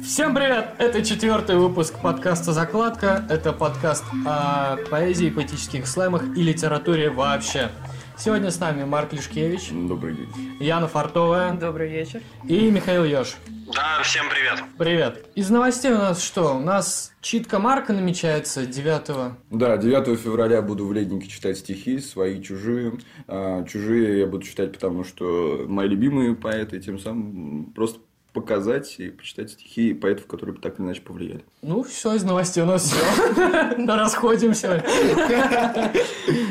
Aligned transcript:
Всем 0.00 0.34
привет! 0.34 0.74
Это 0.78 1.04
четвертый 1.04 1.56
выпуск 1.56 2.00
подкаста 2.00 2.52
«Закладка». 2.52 3.26
Это 3.28 3.52
подкаст 3.52 4.04
о 4.24 4.76
поэзии, 4.90 5.28
поэтических 5.28 5.86
слэмах 5.86 6.34
и 6.34 6.42
литературе 6.42 7.10
вообще. 7.10 7.68
Сегодня 8.16 8.50
с 8.50 8.58
нами 8.58 8.84
Марк 8.84 9.12
Лишкевич, 9.12 9.70
Добрый 9.70 10.14
день. 10.14 10.56
Яна 10.60 10.88
Фартовая 10.88 11.52
Добрый 11.54 11.90
вечер. 11.90 12.22
и 12.48 12.70
Михаил 12.70 13.04
Ёж. 13.04 13.34
Да, 13.74 14.02
всем 14.02 14.24
привет. 14.30 14.64
Привет! 14.78 15.26
Из 15.34 15.50
новостей 15.50 15.92
у 15.92 15.98
нас 15.98 16.22
что? 16.22 16.56
У 16.56 16.60
нас 16.60 17.12
читка 17.20 17.58
Марка 17.58 17.92
намечается 17.92 18.64
9 18.64 19.34
Да, 19.50 19.76
9 19.76 20.18
февраля 20.18 20.62
буду 20.62 20.86
в 20.86 20.92
Леднике 20.94 21.28
читать 21.28 21.58
стихи, 21.58 21.98
свои, 21.98 22.42
чужие. 22.42 22.94
А, 23.28 23.62
чужие 23.64 24.20
я 24.20 24.26
буду 24.26 24.44
читать, 24.46 24.72
потому 24.72 25.04
что 25.04 25.66
мои 25.68 25.86
любимые 25.86 26.34
поэты, 26.34 26.80
тем 26.80 26.98
самым 26.98 27.72
просто 27.74 28.00
показать 28.32 28.96
и 28.98 29.10
почитать 29.10 29.50
стихи 29.50 29.94
поэтов, 29.94 30.26
которые 30.26 30.56
так 30.56 30.78
или 30.78 30.86
иначе 30.86 31.02
повлияли. 31.02 31.44
Ну, 31.62 31.82
все 31.82 32.14
из 32.14 32.24
новостей 32.24 32.62
у 32.62 32.66
нас 32.66 32.84
все. 32.84 33.86
Расходимся. 33.86 34.84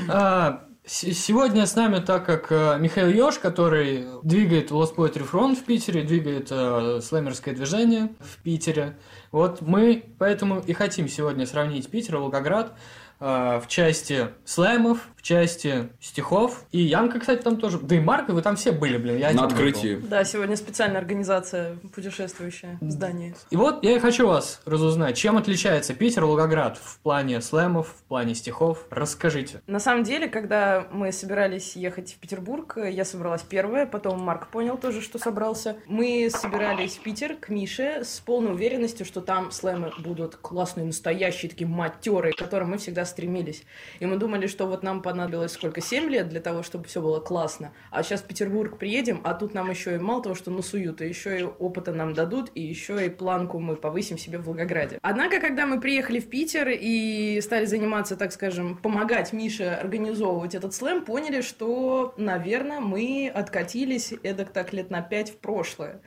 А, 0.07 0.65
Сегодня 0.83 1.67
с 1.67 1.75
нами, 1.75 1.99
так 1.99 2.25
как 2.25 2.51
э, 2.51 2.77
Михаил 2.79 3.09
Ёж, 3.09 3.37
который 3.37 4.07
двигает 4.23 4.71
Lost 4.71 4.95
Poetry 4.95 5.29
Front 5.29 5.55
в 5.55 5.63
Питере, 5.63 6.01
двигает 6.01 6.47
э, 6.49 6.99
слэмерское 7.03 7.53
движение 7.53 8.15
в 8.19 8.41
Питере. 8.41 8.97
Вот 9.31 9.61
мы 9.61 10.03
поэтому 10.17 10.59
и 10.59 10.73
хотим 10.73 11.07
сегодня 11.07 11.45
сравнить 11.45 11.87
Питер 11.89 12.15
и 12.15 12.17
Волгоград 12.17 12.73
в 13.21 13.63
части 13.67 14.29
слэмов, 14.45 15.07
в 15.15 15.21
части 15.21 15.89
стихов. 15.99 16.65
И 16.71 16.79
Янка, 16.79 17.19
кстати, 17.19 17.41
там 17.41 17.57
тоже. 17.57 17.77
Да 17.79 17.95
и 17.95 17.99
Марк, 17.99 18.29
вы 18.29 18.41
там 18.41 18.55
все 18.55 18.71
были, 18.71 18.97
блин. 18.97 19.17
Я 19.17 19.27
На 19.27 19.31
не 19.33 19.37
был. 19.37 19.45
открытии. 19.45 19.95
Да, 20.03 20.23
сегодня 20.23 20.55
специальная 20.55 20.97
организация 20.97 21.75
путешествующая 21.93 22.79
в 22.81 22.89
здании. 22.89 23.35
И 23.51 23.55
вот 23.55 23.83
я 23.83 23.95
и 23.95 23.99
хочу 23.99 24.27
вас 24.27 24.61
разузнать, 24.65 25.15
чем 25.15 25.37
отличается 25.37 25.93
Питер 25.93 26.23
и 26.23 26.25
Волгоград 26.25 26.79
в 26.81 26.97
плане 26.99 27.39
слэмов, 27.41 27.89
в 27.89 28.03
плане 28.07 28.33
стихов. 28.33 28.87
Расскажите. 28.89 29.61
На 29.67 29.79
самом 29.79 30.03
деле, 30.03 30.27
когда 30.27 30.87
мы 30.91 31.11
собирались 31.11 31.75
ехать 31.75 32.13
в 32.13 32.17
Петербург, 32.17 32.77
я 32.77 33.05
собралась 33.05 33.43
первая, 33.43 33.85
потом 33.85 34.19
Марк 34.21 34.47
понял 34.47 34.77
тоже, 34.77 35.01
что 35.01 35.19
собрался. 35.19 35.77
Мы 35.85 36.29
собирались 36.31 36.97
в 36.97 37.03
Питер 37.03 37.35
к 37.35 37.49
Мише 37.49 38.03
с 38.03 38.19
полной 38.19 38.53
уверенностью, 38.53 39.05
что 39.05 39.21
там 39.21 39.51
слэмы 39.51 39.91
будут 39.99 40.37
классные, 40.37 40.87
настоящие, 40.87 41.51
такие 41.51 41.67
матерые, 41.67 42.33
к 42.33 42.37
которым 42.37 42.71
мы 42.71 42.79
всегда 42.79 43.05
стремились. 43.11 43.63
И 43.99 44.05
мы 44.05 44.17
думали, 44.17 44.47
что 44.47 44.65
вот 44.65 44.83
нам 44.83 45.01
понадобилось 45.01 45.51
сколько, 45.51 45.81
7 45.81 46.09
лет 46.09 46.29
для 46.29 46.41
того, 46.41 46.63
чтобы 46.63 46.85
все 46.85 47.01
было 47.01 47.19
классно. 47.19 47.73
А 47.91 48.03
сейчас 48.03 48.21
в 48.21 48.25
Петербург 48.25 48.77
приедем, 48.77 49.21
а 49.23 49.33
тут 49.33 49.53
нам 49.53 49.69
еще 49.69 49.95
и 49.95 49.99
мало 49.99 50.23
того, 50.23 50.35
что 50.35 50.51
насуют, 50.51 51.01
а 51.01 51.05
еще 51.05 51.39
и 51.39 51.43
опыта 51.43 51.93
нам 51.93 52.13
дадут, 52.13 52.51
и 52.55 52.61
еще 52.61 53.05
и 53.05 53.09
планку 53.09 53.59
мы 53.59 53.75
повысим 53.75 54.17
себе 54.17 54.37
в 54.37 54.45
Волгограде. 54.45 54.99
Однако, 55.01 55.39
когда 55.39 55.65
мы 55.65 55.79
приехали 55.79 56.19
в 56.19 56.29
Питер 56.29 56.69
и 56.69 57.39
стали 57.41 57.65
заниматься, 57.65 58.15
так 58.15 58.31
скажем, 58.31 58.77
помогать 58.77 59.33
Мише 59.33 59.65
организовывать 59.65 60.55
этот 60.55 60.73
слэм, 60.73 61.05
поняли, 61.05 61.41
что, 61.41 62.13
наверное, 62.17 62.79
мы 62.79 63.31
откатились 63.33 64.13
эдак 64.23 64.51
так 64.51 64.73
лет 64.73 64.89
на 64.89 65.01
пять 65.01 65.31
в 65.31 65.37
прошлое. 65.37 66.01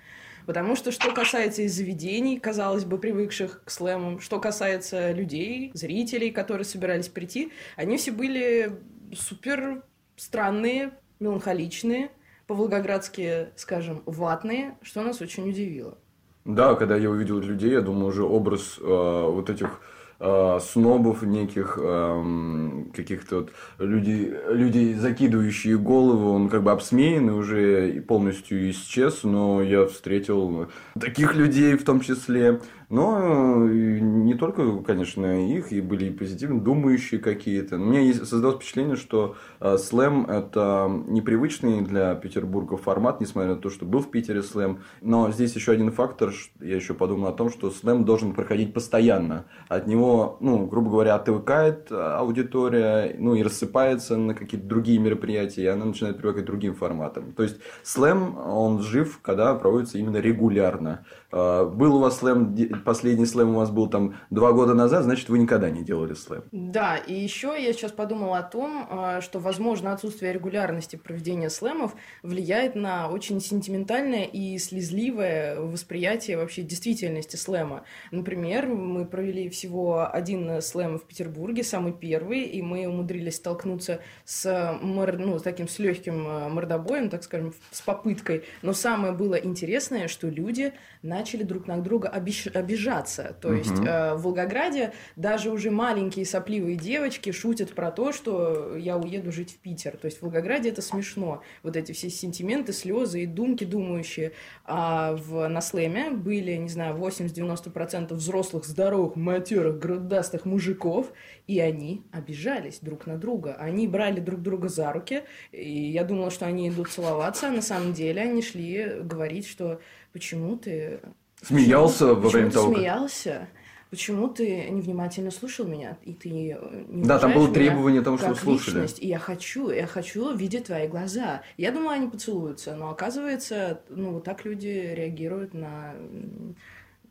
Потому 0.47 0.77
что, 0.77 0.93
что 0.93 1.13
касается 1.13 1.63
и 1.63 1.69
заведений, 1.69 2.39
казалось 2.39 2.85
бы, 2.85 2.99
привыкших 2.99 3.63
к 3.65 3.71
слэмам, 3.71 4.21
что 4.21 4.41
касается 4.41 5.13
людей, 5.13 5.71
зрителей, 5.75 6.31
которые 6.31 6.65
собирались 6.65 7.09
прийти, 7.09 7.53
они 7.77 7.97
все 7.97 8.13
были 8.13 8.73
супер 9.15 9.83
странные, 10.17 10.93
меланхоличные, 11.21 12.11
по-волгоградски, 12.47 13.49
скажем, 13.57 14.03
ватные, 14.07 14.77
что 14.83 15.03
нас 15.03 15.21
очень 15.21 15.49
удивило. 15.49 15.97
Да, 16.45 16.75
когда 16.75 16.97
я 16.97 17.09
увидел 17.09 17.39
людей, 17.39 17.73
я 17.73 17.81
думаю, 17.81 18.09
уже 18.09 18.23
образ 18.23 18.79
э, 18.79 18.83
вот 18.85 19.49
этих 19.49 19.81
э, 20.21 20.59
снобов 20.61 21.23
неких, 21.23 21.79
эм, 21.81 22.91
каких-то 22.95 23.37
вот 23.37 23.53
людей, 23.79 24.33
людей, 24.49 24.95
закидывающие 24.95 25.79
голову, 25.79 26.33
он 26.33 26.49
как 26.49 26.63
бы 26.63 26.73
обсмеянный 26.73 27.35
уже 27.35 27.91
и 27.93 28.01
полностью 28.01 28.71
исчез, 28.71 29.23
но 29.23 29.63
я 29.63 29.87
встретил 29.87 30.69
таких 30.99 31.35
людей 31.35 31.77
в 31.77 31.85
том 31.85 32.01
числе. 32.01 32.61
Но 32.95 33.67
э, 33.67 33.99
не 33.99 34.35
только, 34.35 34.79
конечно, 34.83 35.49
их, 35.51 35.73
и 35.73 35.81
были 35.81 36.05
и 36.05 36.11
позитивно 36.11 36.61
думающие 36.61 37.19
какие-то. 37.21 37.75
Есть, 37.75 38.25
создалось 38.25 38.55
впечатление, 38.59 38.95
что 38.95 39.35
э, 39.59 39.79
слэм– 39.79 40.27
это 40.29 40.89
непривычный 41.09 41.81
для 41.83 42.15
Петербурга 42.15 42.77
формат, 42.77 43.21
несмотря 43.21 43.57
на 43.57 43.61
то, 43.61 43.69
что 43.69 43.85
был 43.85 43.99
в 43.99 44.13
Питере 44.13 44.45
слэм. 44.45 44.79
Но 45.01 45.33
здесь 45.33 45.57
еще 45.57 45.73
один 45.73 45.91
фактор, 45.91 46.33
я 46.61 46.77
еще 46.77 46.95
подумал 46.95 47.31
о 47.31 47.33
том, 47.33 47.51
что 47.51 47.73
слэм 47.73 48.05
должен 48.05 48.33
проходить 48.33 48.73
постоянно. 48.73 49.47
От 49.67 49.89
него, 49.89 50.37
ну, 50.39 50.65
грубо 50.67 50.91
говоря, 50.91 51.17
отвыкает 51.17 51.91
э, 51.91 51.97
аудитория, 51.97 53.17
ну, 53.19 53.35
и 53.35 53.43
рассыпается 53.43 54.17
на 54.17 54.35
какие-то 54.35 54.69
другие 54.69 55.01
мероприятия, 55.01 55.63
и 55.65 55.67
она 55.67 55.85
начинает 55.85 56.19
привыкать 56.19 56.45
к 56.45 56.47
другим 56.47 56.77
форматам. 56.77 57.33
То 57.33 57.43
есть, 57.43 57.57
слэм, 57.83 58.39
он 58.39 58.83
жив, 58.83 59.19
когда 59.21 59.53
проводится 59.57 59.99
именно 59.99 60.19
регулярно. 60.19 61.05
Был 61.33 61.97
у 61.97 61.99
вас 61.99 62.19
слэм, 62.19 62.55
последний 62.85 63.27
слэм 63.27 63.51
у 63.51 63.59
вас 63.59 63.71
был 63.71 63.89
там 63.89 64.17
два 64.31 64.53
года 64.53 64.75
назад, 64.75 65.05
значит, 65.05 65.29
вы 65.29 65.39
никогда 65.39 65.71
не 65.71 65.83
делали 65.83 66.15
слэм. 66.15 66.45
Да, 66.53 66.97
и 66.97 67.15
еще 67.15 67.55
я 67.59 67.73
сейчас 67.73 67.93
подумала 67.93 68.39
о 68.39 68.43
том, 68.43 68.87
а, 68.91 69.21
что, 69.21 69.39
возможно, 69.39 69.93
отсутствие 69.93 70.33
регулярности 70.33 70.97
проведения 70.97 71.51
слэмов 71.51 71.95
влияет 72.23 72.75
на 72.75 73.09
очень 73.09 73.41
сентиментальное 73.41 74.25
и 74.25 74.59
слезливое 74.59 75.59
восприятие 75.61 76.37
вообще 76.37 76.63
действительности 76.63 77.37
слэма. 77.37 77.85
Например, 78.11 78.67
мы 78.67 79.05
провели 79.05 79.49
всего 79.49 80.09
один 80.11 80.61
слэм 80.63 80.99
в 80.99 81.05
Петербурге, 81.05 81.65
самый 81.65 81.93
первый, 81.93 82.43
и 82.43 82.63
мы 82.63 82.87
умудрились 82.87 83.37
столкнуться 83.37 84.01
с, 84.25 84.79
мор- 84.83 85.19
ну, 85.19 85.39
с 85.39 85.43
таким 85.43 85.69
с 85.69 85.79
легким 85.79 86.27
а, 86.27 86.49
мордобоем, 86.49 87.09
так 87.11 87.23
скажем, 87.25 87.55
с 87.71 87.81
попыткой. 87.81 88.45
Но 88.63 88.73
самое 88.73 89.13
было 89.13 89.35
интересное, 89.35 90.09
что 90.09 90.29
люди 90.29 90.73
начали 91.03 91.43
друг 91.43 91.67
на 91.67 91.79
друга 91.79 92.13
обещ- 92.15 92.51
обижаться. 92.65 93.37
То 93.41 93.53
есть 93.53 93.71
Мгм. 93.71 93.87
э, 93.87 94.15
в 94.15 94.23
Волгограде 94.23 94.93
даже 95.17 95.51
уже 95.51 95.71
маленькие 95.71 96.25
сопливые 96.25 96.77
девочки 96.77 97.31
шутят 97.31 97.75
про 97.75 97.91
то, 97.91 98.13
что 98.13 98.77
я 98.77 98.97
уеду 98.97 99.31
жить 99.31 99.53
в 99.53 99.59
Питер. 99.59 99.97
То 99.97 100.07
есть 100.07 100.19
в 100.19 100.23
Волгограде 100.23 100.71
это 100.71 100.83
смешно. 100.83 101.43
Вот 101.63 101.77
эти 101.77 101.93
все 101.93 102.11
сентименты, 102.11 102.73
слезы 102.73 103.23
и 103.23 103.27
думки 103.27 103.65
думающие. 103.65 104.33
А 104.65 105.15
в, 105.15 105.47
на 105.49 105.61
слэме 105.61 106.11
были, 106.11 106.57
не 106.57 106.69
знаю, 106.69 106.97
80-90% 106.97 108.15
взрослых, 108.15 108.65
здоровых, 108.65 109.17
матерых, 109.17 109.79
грудастых 109.79 110.45
мужиков, 110.47 111.13
и 111.47 111.61
они 111.61 112.03
обижались 112.13 112.79
друг 112.81 113.07
на 113.07 113.19
друга. 113.19 113.55
Они 113.59 113.87
брали 113.87 114.21
друг 114.21 114.41
друга 114.41 114.69
за 114.69 114.93
руки, 114.93 115.23
и 115.53 115.91
я 115.91 116.05
думала, 116.05 116.31
что 116.31 116.47
они 116.47 116.69
идут 116.71 116.89
целоваться, 116.91 117.49
а 117.49 117.51
на 117.51 117.63
самом 117.63 117.93
деле 117.93 118.23
они 118.23 118.43
шли 118.43 119.01
говорить, 119.03 119.47
что 119.47 119.81
почему 120.13 120.57
ты 120.57 121.01
Смеялся 121.47 122.15
во 122.15 122.15
Почему 122.15 122.31
время 122.31 122.49
ты 122.49 122.55
того, 122.55 122.69
как... 122.69 122.77
смеялся? 122.77 123.49
Почему 123.91 124.29
ты 124.29 124.69
невнимательно 124.71 125.31
слушал 125.31 125.67
меня? 125.67 125.97
И 126.03 126.15
ты 126.15 126.29
не 126.31 126.57
Да, 126.89 127.19
там 127.21 127.33
было 127.33 127.53
требование 127.53 128.03
того, 128.03 128.19
что 128.19 128.35
слушали. 128.35 128.75
личность. 128.75 129.01
И 129.01 129.07
я 129.07 129.21
хочу, 129.21 129.71
я 129.71 129.87
хочу 129.87 130.35
видеть 130.35 130.65
твои 130.65 130.89
глаза. 130.89 131.43
Я 131.57 131.71
думала, 131.71 131.93
они 131.93 132.09
поцелуются, 132.09 132.75
но 132.75 132.91
оказывается, 132.91 133.83
ну, 133.89 134.15
вот 134.15 134.25
так 134.25 134.45
люди 134.45 134.67
реагируют 134.67 135.55
на, 135.55 135.95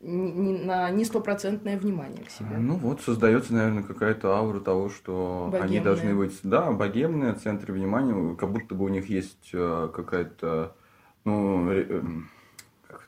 на 0.02 0.90
не 0.90 1.06
стопроцентное 1.06 1.78
внимание 1.78 2.22
к 2.24 2.30
себе. 2.30 2.58
Ну 2.58 2.76
вот, 2.76 3.00
создается, 3.00 3.54
наверное, 3.54 3.82
какая-то 3.82 4.36
аура 4.36 4.60
того, 4.60 4.90
что 4.90 5.48
они 5.54 5.60
Богемная. 5.60 5.82
должны 5.82 6.14
быть, 6.14 6.38
да, 6.42 6.70
богемные, 6.70 7.32
в 7.32 7.40
центре 7.40 7.72
внимания, 7.72 8.36
как 8.36 8.52
будто 8.52 8.74
бы 8.74 8.84
у 8.84 8.88
них 8.88 9.08
есть 9.08 9.50
э, 9.54 9.88
какая-то, 9.94 10.76
ну, 11.24 11.70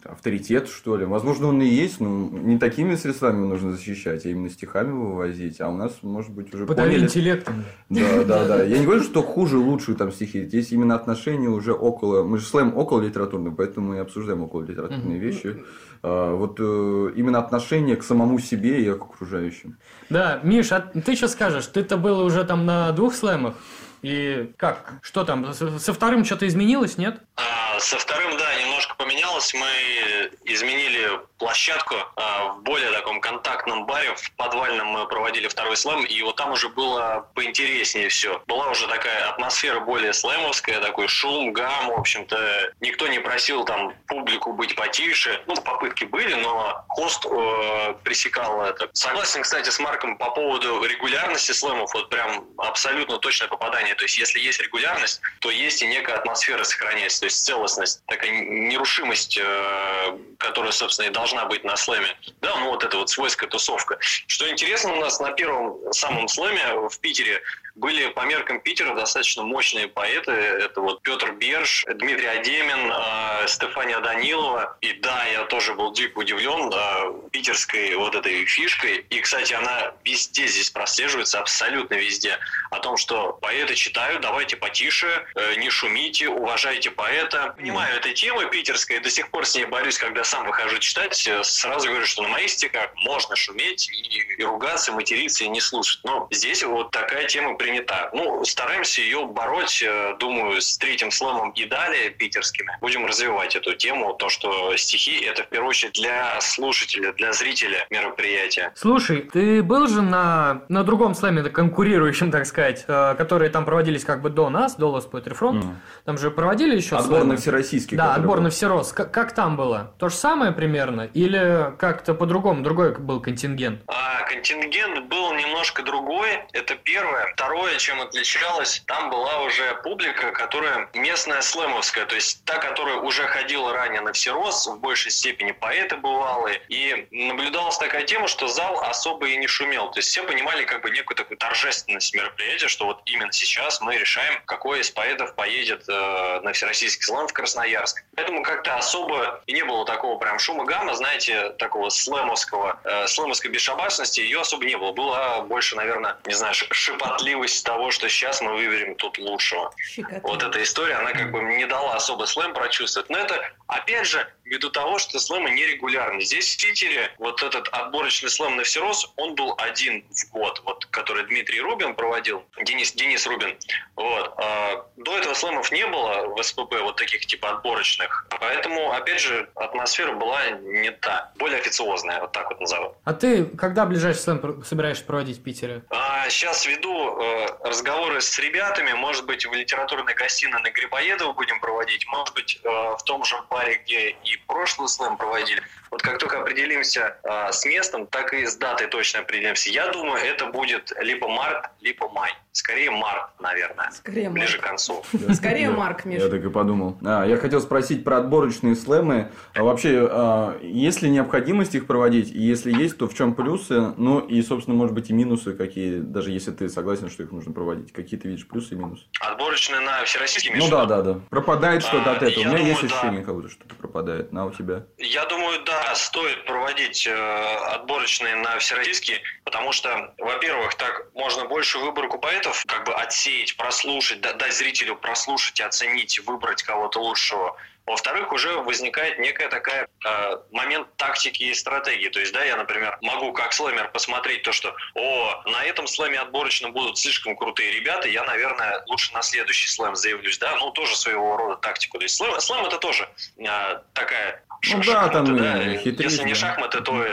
авторитет, 0.04 0.68
что 0.68 0.96
ли. 0.96 1.04
Возможно, 1.04 1.48
он 1.48 1.60
и 1.62 1.66
есть, 1.66 2.00
но 2.00 2.28
не 2.30 2.58
такими 2.58 2.94
средствами 2.94 3.38
его 3.38 3.48
нужно 3.48 3.72
защищать, 3.72 4.24
а 4.26 4.28
именно 4.28 4.50
стихами 4.50 4.92
вывозить. 4.92 5.60
А 5.60 5.68
у 5.68 5.76
нас, 5.76 5.98
может 6.02 6.32
быть, 6.32 6.54
уже 6.54 6.66
Подавили 6.66 6.94
поняли... 6.94 7.06
интеллектом. 7.06 7.64
Да, 7.88 8.24
да, 8.24 8.44
да. 8.46 8.62
Я 8.62 8.78
не 8.78 8.84
говорю, 8.84 9.02
что 9.02 9.22
хуже, 9.22 9.58
лучше 9.58 9.94
там 9.94 10.12
стихи. 10.12 10.44
Здесь 10.44 10.72
именно 10.72 10.94
отношения 10.94 11.48
уже 11.48 11.72
около... 11.72 12.22
Мы 12.22 12.38
же 12.38 12.46
слэм 12.46 12.76
около 12.76 13.00
литературный, 13.00 13.52
поэтому 13.52 13.88
мы 13.88 13.96
и 13.96 13.98
обсуждаем 13.98 14.42
около 14.42 14.62
литературные 14.62 15.18
вещи. 15.18 15.62
А, 16.02 16.34
вот 16.34 16.56
э, 16.60 17.12
именно 17.16 17.38
отношение 17.38 17.96
к 17.96 18.04
самому 18.04 18.38
себе 18.38 18.82
и 18.82 18.90
к 18.92 19.02
окружающим. 19.02 19.76
Да, 20.10 20.40
Миш, 20.42 20.72
а 20.72 20.80
ты 20.80 21.16
что 21.16 21.28
скажешь? 21.28 21.66
Ты-то 21.66 21.96
был 21.96 22.20
уже 22.20 22.44
там 22.44 22.64
на 22.66 22.92
двух 22.92 23.14
слэмах? 23.14 23.54
И 24.02 24.52
как? 24.56 24.94
Что 25.02 25.24
там? 25.24 25.52
Со 25.52 25.92
вторым 25.92 26.24
что-то 26.24 26.46
изменилось, 26.46 26.98
нет? 26.98 27.22
А, 27.34 27.42
со 27.78 27.98
вторым, 27.98 28.36
да, 28.36 28.54
немножко 28.54 28.94
поменялось. 28.96 29.52
Мы 29.54 30.30
изменили 30.44 31.20
площадку 31.38 31.96
а, 32.16 32.52
в 32.52 32.62
более 32.62 32.90
таком 32.92 33.20
контактном 33.20 33.86
баре. 33.86 34.14
В 34.14 34.32
подвальном 34.32 34.88
мы 34.88 35.06
проводили 35.06 35.48
второй 35.48 35.76
слэм, 35.76 36.04
и 36.04 36.22
вот 36.22 36.36
там 36.36 36.52
уже 36.52 36.68
было 36.68 37.28
поинтереснее 37.34 38.08
все. 38.08 38.42
Была 38.46 38.70
уже 38.70 38.86
такая 38.88 39.28
атмосфера 39.28 39.80
более 39.80 40.12
слэмовская, 40.12 40.80
такой 40.80 41.08
шум, 41.08 41.52
гам, 41.52 41.88
в 41.88 41.98
общем-то. 41.98 42.72
Никто 42.80 43.06
не 43.08 43.18
просил 43.18 43.64
там 43.64 43.94
публику 44.06 44.52
быть 44.52 44.74
потише. 44.76 45.42
Ну, 45.46 45.54
попытки 45.56 46.04
были, 46.04 46.34
но 46.34 46.84
хост 46.88 47.26
э, 47.26 47.94
пресекал 48.04 48.62
это. 48.62 48.88
Согласен, 48.92 49.42
кстати, 49.42 49.68
с 49.68 49.78
Марком 49.78 50.16
по 50.16 50.30
поводу 50.30 50.82
регулярности 50.84 51.52
слэмов. 51.52 51.92
Вот 51.94 52.08
прям 52.08 52.44
абсолютно 52.58 53.18
точное 53.18 53.48
попадание. 53.48 53.94
То 53.94 54.04
есть, 54.04 54.18
если 54.18 54.38
есть 54.40 54.60
регулярность, 54.60 55.20
то 55.40 55.50
есть 55.50 55.82
и 55.82 55.86
некая 55.86 56.16
атмосфера 56.16 56.64
сохраняется. 56.64 57.20
То 57.20 57.26
есть, 57.26 57.44
целостность, 57.66 58.02
такая 58.06 58.30
нерушимость, 58.30 59.38
э, 59.38 60.18
которая, 60.38 60.72
собственно, 60.72 61.06
и 61.06 61.10
должна 61.10 61.46
быть 61.46 61.64
на 61.64 61.76
слэме. 61.76 62.16
Да, 62.40 62.56
ну 62.56 62.70
вот 62.70 62.84
это 62.84 62.96
вот 62.96 63.10
свойская 63.10 63.48
тусовка. 63.48 63.98
Что 64.00 64.48
интересно, 64.50 64.92
у 64.92 65.00
нас 65.00 65.20
на 65.20 65.32
первом 65.32 65.92
самом 65.92 66.28
слэме 66.28 66.88
в 66.88 66.98
Питере 67.00 67.42
были 67.76 68.08
по 68.08 68.22
меркам 68.22 68.60
Питера 68.60 68.94
достаточно 68.94 69.42
мощные 69.42 69.86
поэты. 69.86 70.32
Это 70.32 70.80
вот 70.80 71.02
Петр 71.02 71.32
Берж, 71.32 71.84
Дмитрий 71.94 72.26
Адемин, 72.26 72.90
э, 72.90 73.48
Стефания 73.48 74.00
Данилова. 74.00 74.76
И 74.80 74.94
да, 74.94 75.24
я 75.26 75.44
тоже 75.44 75.74
был 75.74 75.92
дико 75.92 76.18
удивлен 76.18 76.72
э, 76.72 77.28
питерской 77.30 77.94
вот 77.96 78.14
этой 78.14 78.46
фишкой. 78.46 79.04
И, 79.10 79.20
кстати, 79.20 79.52
она 79.52 79.92
везде 80.04 80.46
здесь 80.46 80.70
прослеживается, 80.70 81.38
абсолютно 81.38 81.94
везде. 81.94 82.38
О 82.70 82.78
том, 82.78 82.96
что 82.96 83.34
поэты 83.34 83.74
читают, 83.74 84.22
давайте 84.22 84.56
потише, 84.56 85.26
э, 85.34 85.56
не 85.56 85.68
шумите, 85.68 86.28
уважайте 86.28 86.90
поэта. 86.90 87.54
Понимаю 87.56 87.96
этой 87.96 88.12
темы 88.12 88.46
питерской, 88.50 89.00
до 89.00 89.08
сих 89.08 89.30
пор 89.30 89.46
с 89.46 89.54
ней 89.54 89.64
борюсь, 89.64 89.98
когда 89.98 90.24
сам 90.24 90.46
выхожу 90.46 90.78
читать. 90.78 91.26
Э, 91.26 91.42
сразу 91.42 91.88
говорю, 91.88 92.04
что 92.04 92.22
на 92.22 92.28
моих 92.28 92.50
стихах 92.50 92.90
можно 92.96 93.34
шуметь 93.34 93.88
и, 93.88 94.34
и 94.40 94.44
ругаться, 94.44 94.92
материться 94.92 95.44
и 95.44 95.48
не 95.48 95.60
слушать. 95.60 96.00
Но 96.04 96.28
здесь 96.30 96.62
вот 96.62 96.90
такая 96.90 97.26
тема 97.26 97.54
принята. 97.54 98.10
Ну, 98.12 98.44
стараемся 98.44 99.00
ее 99.00 99.24
бороть, 99.26 99.82
э, 99.82 100.16
думаю, 100.18 100.60
с 100.60 100.76
третьим 100.76 101.10
сломом 101.10 101.50
и 101.52 101.64
далее 101.64 102.10
питерскими. 102.10 102.76
Будем 102.82 103.06
развивать 103.06 103.56
эту 103.56 103.74
тему, 103.74 104.12
то, 104.12 104.28
что 104.28 104.76
стихи— 104.76 105.20
это 105.24 105.44
в 105.44 105.48
первую 105.48 105.70
очередь 105.70 105.94
для 105.94 106.38
слушателя, 106.42 107.14
для 107.14 107.32
зрителя 107.32 107.86
мероприятия. 107.88 108.72
Слушай, 108.74 109.22
ты 109.22 109.62
был 109.62 109.86
же 109.86 110.02
на, 110.02 110.62
на 110.68 110.84
другом 110.84 111.14
слэме, 111.14 111.42
конкурирующем, 111.44 112.30
так 112.30 112.44
сказать, 112.44 112.84
э, 112.86 113.14
которые 113.16 113.48
там 113.48 113.64
проводились 113.64 114.04
как 114.04 114.20
бы 114.20 114.28
до 114.28 114.50
нас, 114.50 114.74
до 114.74 114.94
Lost 114.94 115.10
Poetry 115.10 115.38
Front. 115.38 115.62
Mm. 115.62 115.74
Там 116.04 116.18
же 116.18 116.30
проводили 116.30 116.76
еще 116.76 116.96
Отборный 116.96 117.38
всероссийский. 117.46 117.96
Да, 117.96 118.14
отборный 118.14 118.50
всерос. 118.50 118.92
Как, 118.92 119.12
как 119.12 119.32
там 119.32 119.56
было? 119.56 119.94
То 119.98 120.08
же 120.08 120.16
самое 120.16 120.50
примерно? 120.50 121.02
Или 121.14 121.72
как-то 121.78 122.14
по-другому? 122.14 122.62
Другой 122.62 122.96
был 122.98 123.20
контингент? 123.20 123.82
А, 123.86 124.22
контингент 124.22 125.04
был 125.06 125.32
немножко 125.34 125.82
другой. 125.82 126.40
Это 126.52 126.74
первое. 126.74 127.32
Второе, 127.34 127.76
чем 127.76 128.00
отличалось, 128.00 128.82
там 128.86 129.10
была 129.10 129.42
уже 129.42 129.62
публика, 129.84 130.32
которая 130.32 130.88
местная 130.94 131.40
слэмовская, 131.40 132.06
то 132.06 132.16
есть 132.16 132.44
та, 132.44 132.58
которая 132.58 132.96
уже 132.96 133.22
ходила 133.24 133.72
ранее 133.72 134.00
на 134.00 134.12
всерос, 134.12 134.66
в 134.66 134.80
большей 134.80 135.12
степени 135.12 135.52
поэты 135.52 135.96
бывалые. 135.96 136.60
И 136.68 137.06
наблюдалась 137.12 137.78
такая 137.78 138.04
тема, 138.04 138.26
что 138.26 138.48
зал 138.48 138.80
особо 138.82 139.28
и 139.28 139.36
не 139.36 139.46
шумел. 139.46 139.90
То 139.92 140.00
есть 140.00 140.08
все 140.08 140.24
понимали 140.24 140.64
как 140.64 140.82
бы 140.82 140.90
некую 140.90 141.16
такую 141.16 141.38
торжественность 141.38 142.12
мероприятия, 142.12 142.66
что 142.66 142.86
вот 142.86 143.02
именно 143.06 143.32
сейчас 143.32 143.80
мы 143.80 143.96
решаем, 143.96 144.34
какой 144.46 144.80
из 144.80 144.90
поэтов 144.90 145.34
поедет 145.36 145.84
э, 145.88 146.40
на 146.42 146.52
всероссийский 146.52 147.04
слэм 147.04 147.28
в 147.28 147.32
Красноярск. 147.36 148.02
Поэтому 148.16 148.42
как-то 148.42 148.76
особо 148.76 149.42
и 149.46 149.52
не 149.52 149.62
было 149.62 149.84
такого 149.84 150.18
прям 150.18 150.38
шума 150.38 150.64
гамма, 150.64 150.94
знаете, 150.94 151.50
такого 151.58 151.90
слэмовского, 151.90 152.80
э, 152.82 153.06
слэмовской 153.06 153.50
бесшабашности, 153.50 154.20
ее 154.20 154.40
особо 154.40 154.64
не 154.64 154.76
было. 154.78 154.92
Была 154.92 155.42
больше, 155.42 155.76
наверное, 155.76 156.16
не 156.24 156.32
знаю, 156.32 156.54
шепотливость 156.54 157.62
того, 157.66 157.90
что 157.90 158.08
сейчас 158.08 158.40
мы 158.40 158.54
выберем 158.54 158.94
тут 158.94 159.18
лучшего. 159.18 159.70
Щекотно. 159.78 160.20
Вот 160.22 160.42
эта 160.42 160.62
история, 160.62 160.94
она 160.94 161.12
как 161.12 161.30
бы 161.30 161.42
не 161.42 161.66
дала 161.66 161.94
особо 161.94 162.24
слэм 162.24 162.54
прочувствовать. 162.54 163.10
Но 163.10 163.18
это, 163.18 163.38
опять 163.66 164.06
же, 164.06 164.26
ввиду 164.46 164.70
того, 164.70 164.98
что 164.98 165.18
слэмы 165.18 165.50
нерегулярны. 165.50 166.20
Здесь 166.22 166.54
в 166.54 166.60
Питере 166.60 167.10
вот 167.18 167.42
этот 167.42 167.68
отборочный 167.68 168.30
слэм 168.30 168.56
на 168.56 168.62
всерос, 168.62 169.12
он 169.16 169.34
был 169.34 169.54
один 169.58 170.04
в 170.10 170.30
год, 170.30 170.62
вот, 170.64 170.86
который 170.86 171.24
Дмитрий 171.26 171.60
Рубин 171.60 171.94
проводил, 171.94 172.44
Денис, 172.62 172.92
Денис 172.92 173.26
Рубин. 173.26 173.56
Вот. 173.96 174.34
А 174.38 174.86
до 174.96 175.18
этого 175.18 175.34
слэмов 175.34 175.70
не 175.72 175.86
было 175.86 176.26
в 176.28 176.42
СПП, 176.42 176.74
вот 176.82 176.96
таких 176.96 177.26
типа 177.26 177.50
отборочных. 177.50 178.26
Поэтому, 178.40 178.92
опять 178.92 179.20
же, 179.20 179.48
атмосфера 179.56 180.12
была 180.12 180.50
не 180.50 180.90
та, 180.90 181.32
более 181.36 181.58
официозная, 181.58 182.20
вот 182.20 182.32
так 182.32 182.48
вот 182.48 182.60
назову. 182.60 182.96
А 183.04 183.12
ты 183.12 183.44
когда 183.44 183.84
ближайший 183.84 184.20
слэм 184.20 184.64
собираешься 184.64 185.04
проводить 185.04 185.38
в 185.38 185.42
Питере? 185.42 185.82
А, 185.90 186.28
сейчас 186.28 186.66
веду 186.66 187.20
э, 187.20 187.46
разговоры 187.64 188.20
с 188.20 188.38
ребятами, 188.38 188.92
может 188.92 189.26
быть, 189.26 189.44
в 189.46 189.52
литературной 189.52 190.14
гостиной 190.14 190.60
на 190.60 190.70
Грибоедова 190.70 191.32
будем 191.32 191.60
проводить, 191.60 192.06
может 192.06 192.34
быть, 192.34 192.60
э, 192.62 192.68
в 192.68 193.02
том 193.04 193.24
же 193.24 193.36
паре, 193.48 193.80
где 193.84 194.10
и 194.10 194.35
прошлый 194.46 194.88
слэм 194.88 195.16
проводили. 195.16 195.62
Вот 195.90 196.02
как 196.02 196.18
только 196.18 196.40
определимся 196.40 197.16
э, 197.22 197.52
с 197.52 197.64
местом, 197.64 198.06
так 198.06 198.32
и 198.32 198.46
с 198.46 198.56
датой 198.56 198.88
точно 198.88 199.20
определимся. 199.20 199.70
Я 199.70 199.90
думаю, 199.92 200.22
это 200.22 200.46
будет 200.46 200.92
либо 201.00 201.28
март, 201.28 201.70
либо 201.80 202.08
май. 202.08 202.32
Скорее 202.52 202.90
март, 202.90 203.38
наверное. 203.38 203.90
Скорее 203.90 204.30
Ближе 204.30 204.56
март. 204.56 204.62
к 204.62 204.66
концу. 204.66 205.04
Скорее 205.34 205.70
март, 205.70 206.06
Миша. 206.06 206.24
Я 206.24 206.30
так 206.30 206.42
и 206.42 206.48
подумал. 206.48 206.96
А, 207.04 207.24
я 207.26 207.36
хотел 207.36 207.60
спросить 207.60 208.02
про 208.02 208.16
отборочные 208.16 208.74
слэмы. 208.74 209.30
А 209.54 209.62
вообще, 209.62 210.08
а, 210.10 210.58
есть 210.62 211.02
ли 211.02 211.10
необходимость 211.10 211.74
их 211.74 211.86
проводить? 211.86 212.30
И 212.30 212.38
если 212.38 212.72
есть, 212.72 212.96
то 212.96 213.08
в 213.08 213.14
чем 213.14 213.34
плюсы? 213.34 213.92
Ну 213.98 214.20
и, 214.20 214.40
собственно, 214.40 214.74
может 214.74 214.94
быть 214.94 215.10
и 215.10 215.12
минусы 215.12 215.52
какие, 215.52 215.98
даже 215.98 216.30
если 216.30 216.50
ты 216.50 216.70
согласен, 216.70 217.10
что 217.10 217.22
их 217.22 217.30
нужно 217.30 217.52
проводить. 217.52 217.92
Какие 217.92 218.18
ты 218.18 218.28
видишь 218.28 218.48
плюсы 218.48 218.74
и 218.74 218.78
минусы? 218.78 219.04
Отборочные 219.20 219.80
на 219.80 220.02
всероссийские 220.04 220.56
Ну 220.56 220.70
да, 220.70 220.86
да, 220.86 221.02
да. 221.02 221.20
Пропадает 221.28 221.82
что-то 221.82 222.12
от 222.12 222.22
этого. 222.22 222.42
У 222.42 222.46
меня 222.46 222.56
думаю, 222.56 222.66
есть 222.68 222.84
ощущение, 222.84 223.20
да. 223.20 223.26
как 223.26 223.34
будто 223.34 223.50
что-то 223.50 223.74
пропадает. 223.74 224.32
На 224.32 224.46
у 224.46 224.50
тебя? 224.50 224.86
Я 224.96 225.26
думаю, 225.26 225.58
да, 225.66 225.75
стоит 225.94 226.44
проводить 226.44 227.06
э, 227.06 227.12
отборочные 227.12 228.36
на 228.36 228.58
всероссийские, 228.58 229.20
потому 229.46 229.70
что, 229.70 230.12
во-первых, 230.18 230.74
так 230.74 231.06
можно 231.14 231.44
больше 231.44 231.78
выборку 231.78 232.18
поэтов 232.18 232.64
как 232.66 232.84
бы 232.84 232.92
отсеять, 232.92 233.56
прослушать, 233.56 234.20
дать 234.20 234.52
зрителю 234.52 234.96
прослушать 234.96 235.60
и 235.60 235.62
оценить, 235.62 236.18
выбрать 236.26 236.64
кого-то 236.64 237.00
лучшего. 237.00 237.56
Во-вторых, 237.86 238.32
уже 238.32 238.56
возникает 238.56 239.20
некая 239.20 239.48
такая 239.48 239.86
э, 240.04 240.36
момент 240.50 240.88
тактики 240.96 241.44
и 241.44 241.54
стратегии. 241.54 242.08
То 242.08 242.18
есть, 242.18 242.32
да, 242.32 242.42
я, 242.42 242.56
например, 242.56 242.98
могу 243.00 243.32
как 243.32 243.52
слэмер 243.52 243.92
посмотреть 243.92 244.42
то, 244.42 244.50
что, 244.50 244.74
о, 244.94 245.42
на 245.46 245.62
этом 245.62 245.86
слэме 245.86 246.18
отборочно 246.18 246.70
будут 246.70 246.98
слишком 246.98 247.36
крутые 247.36 247.70
ребята, 247.70 248.08
я, 248.08 248.24
наверное, 248.24 248.82
лучше 248.88 249.14
на 249.14 249.22
следующий 249.22 249.68
слэм 249.68 249.94
заявлюсь, 249.94 250.38
да, 250.38 250.56
ну, 250.56 250.72
тоже 250.72 250.96
своего 250.96 251.36
рода 251.36 251.54
тактику. 251.60 251.98
То 251.98 252.02
есть, 252.02 252.16
слэм, 252.16 252.40
слэм 252.40 252.66
это 252.66 252.78
тоже 252.78 253.08
э, 253.38 253.80
такая 253.94 254.44
ну, 254.64 254.82
шахматы, 254.82 255.12
да, 255.12 255.24
там 255.24 255.36
да, 255.36 255.76
хитрить, 255.76 256.00
если 256.00 256.24
не 256.24 256.34
шахматы, 256.34 256.80
то 256.80 257.06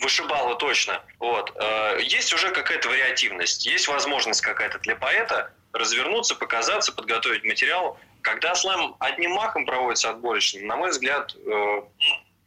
вышибалы 0.00 0.56
точно. 0.56 1.02
Вот. 1.18 1.52
Э, 1.56 1.98
есть 2.02 2.32
уже 2.32 2.50
какая-то 2.50 2.88
вариативность, 2.88 3.66
есть 3.66 3.88
возможность 3.88 4.40
какая-то 4.40 4.78
для 4.80 4.96
поэта 4.96 5.52
развернуться, 5.72 6.34
показаться, 6.34 6.92
подготовить 6.92 7.44
материал, 7.44 7.98
когда 8.22 8.54
слэм 8.54 8.96
одним 8.98 9.32
махом 9.32 9.66
проводится 9.66 10.10
отборочным, 10.10 10.66
на 10.66 10.76
мой 10.76 10.90
взгляд, 10.90 11.34
э, 11.34 11.82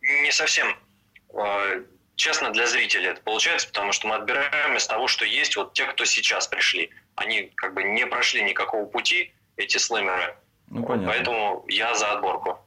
не 0.01 0.31
совсем 0.31 0.75
э, 1.33 1.83
честно 2.15 2.51
для 2.51 2.67
зрителя 2.67 3.11
это 3.11 3.21
получается, 3.21 3.67
потому 3.67 3.91
что 3.91 4.07
мы 4.07 4.15
отбираем 4.15 4.75
из 4.75 4.85
того, 4.87 5.07
что 5.07 5.25
есть 5.25 5.55
вот 5.55 5.73
те, 5.73 5.85
кто 5.85 6.05
сейчас 6.05 6.47
пришли. 6.47 6.91
Они 7.15 7.51
как 7.55 7.73
бы 7.73 7.83
не 7.83 8.05
прошли 8.05 8.43
никакого 8.43 8.85
пути, 8.85 9.33
эти 9.55 9.77
слэмеры. 9.77 10.35
Ну, 10.67 10.83
понятно. 10.83 11.07
Поэтому 11.09 11.65
я 11.67 11.93
за 11.93 12.11
отборку. 12.11 12.59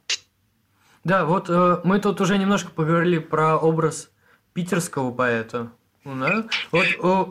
Да, 1.03 1.25
вот 1.25 1.49
э, 1.49 1.81
мы 1.83 1.99
тут 1.99 2.19
уже 2.21 2.37
немножко 2.37 2.69
поговорили 2.71 3.19
про 3.19 3.57
образ 3.57 4.09
питерского 4.57 5.11
поэта. 5.11 5.71
Да? 6.03 6.45
Вот 6.71 6.87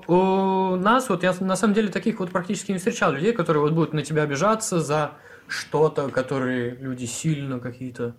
у, 0.07 0.13
у 0.13 0.77
нас, 0.77 1.09
вот 1.09 1.25
я 1.25 1.35
на 1.41 1.57
самом 1.57 1.75
деле 1.75 1.89
таких 1.89 2.21
вот 2.21 2.31
практически 2.31 2.71
не 2.71 2.79
встречал 2.79 3.11
людей, 3.11 3.33
которые 3.33 3.63
вот 3.63 3.73
будут 3.73 3.93
на 3.95 4.03
тебя 4.03 4.23
обижаться 4.23 4.79
за 4.81 5.11
что-то, 5.49 6.09
которые 6.09 6.77
люди 6.77 7.05
сильно 7.05 7.59
какие-то 7.59 8.15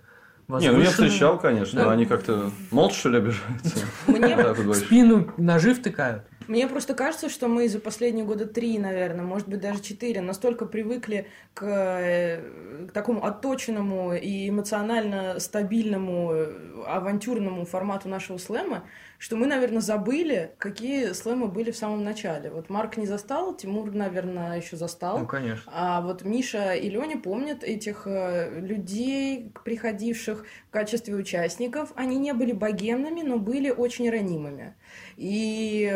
не, 0.50 0.72
ну 0.72 0.82
я 0.82 0.90
встречал, 0.90 1.38
конечно, 1.40 1.84
да. 1.84 1.92
они 1.92 2.06
как-то 2.06 2.52
молча, 2.72 2.96
что 2.96 3.10
ли, 3.10 3.18
обижаются? 3.18 3.86
Мне 4.08 4.74
спину 4.76 5.34
ножи 5.38 5.74
втыкают. 5.74 6.24
Мне 6.48 6.68
просто 6.68 6.94
кажется, 6.94 7.30
что 7.30 7.48
мы 7.48 7.68
за 7.68 7.80
последние 7.80 8.26
года 8.26 8.46
три, 8.46 8.80
наверное, 8.80 9.26
может 9.26 9.48
быть, 9.50 9.60
даже 9.60 9.82
четыре, 9.82 10.22
настолько 10.22 10.66
привыкли 10.66 11.28
к, 11.54 11.64
э, 11.64 12.88
к 12.88 12.92
такому 12.94 13.26
отточенному 13.26 14.14
и 14.14 14.50
эмоционально 14.50 15.40
стабильному 15.40 16.34
авантюрному 16.86 17.66
формату 17.66 18.08
нашего 18.08 18.38
слэма, 18.38 18.86
что 19.18 19.36
мы, 19.36 19.48
наверное, 19.48 19.82
забыли, 19.82 20.52
какие 20.58 21.14
слэмы 21.14 21.48
были 21.48 21.72
в 21.72 21.78
самом 21.78 22.04
начале. 22.04 22.50
Вот 22.52 22.70
Марк 22.70 22.98
не 22.98 23.08
застал, 23.08 23.56
Тимур, 23.56 23.92
наверное, 23.92 24.58
еще 24.58 24.78
застал. 24.78 25.20
Ну, 25.20 25.26
конечно. 25.26 25.72
А 25.74 26.02
вот 26.02 26.24
Миша 26.24 26.74
и 26.74 26.90
Леня 26.90 27.20
помнят 27.20 27.64
этих 27.64 28.04
э, 28.06 28.60
людей, 28.60 29.52
приходивших 29.66 30.46
в 30.68 30.72
качестве 30.72 31.16
участников. 31.16 31.92
Они 31.96 32.18
не 32.18 32.34
были 32.34 32.52
богемными, 32.52 33.22
но 33.22 33.38
были 33.38 33.72
очень 33.72 34.10
ранимыми. 34.10 34.76
И 35.16 35.92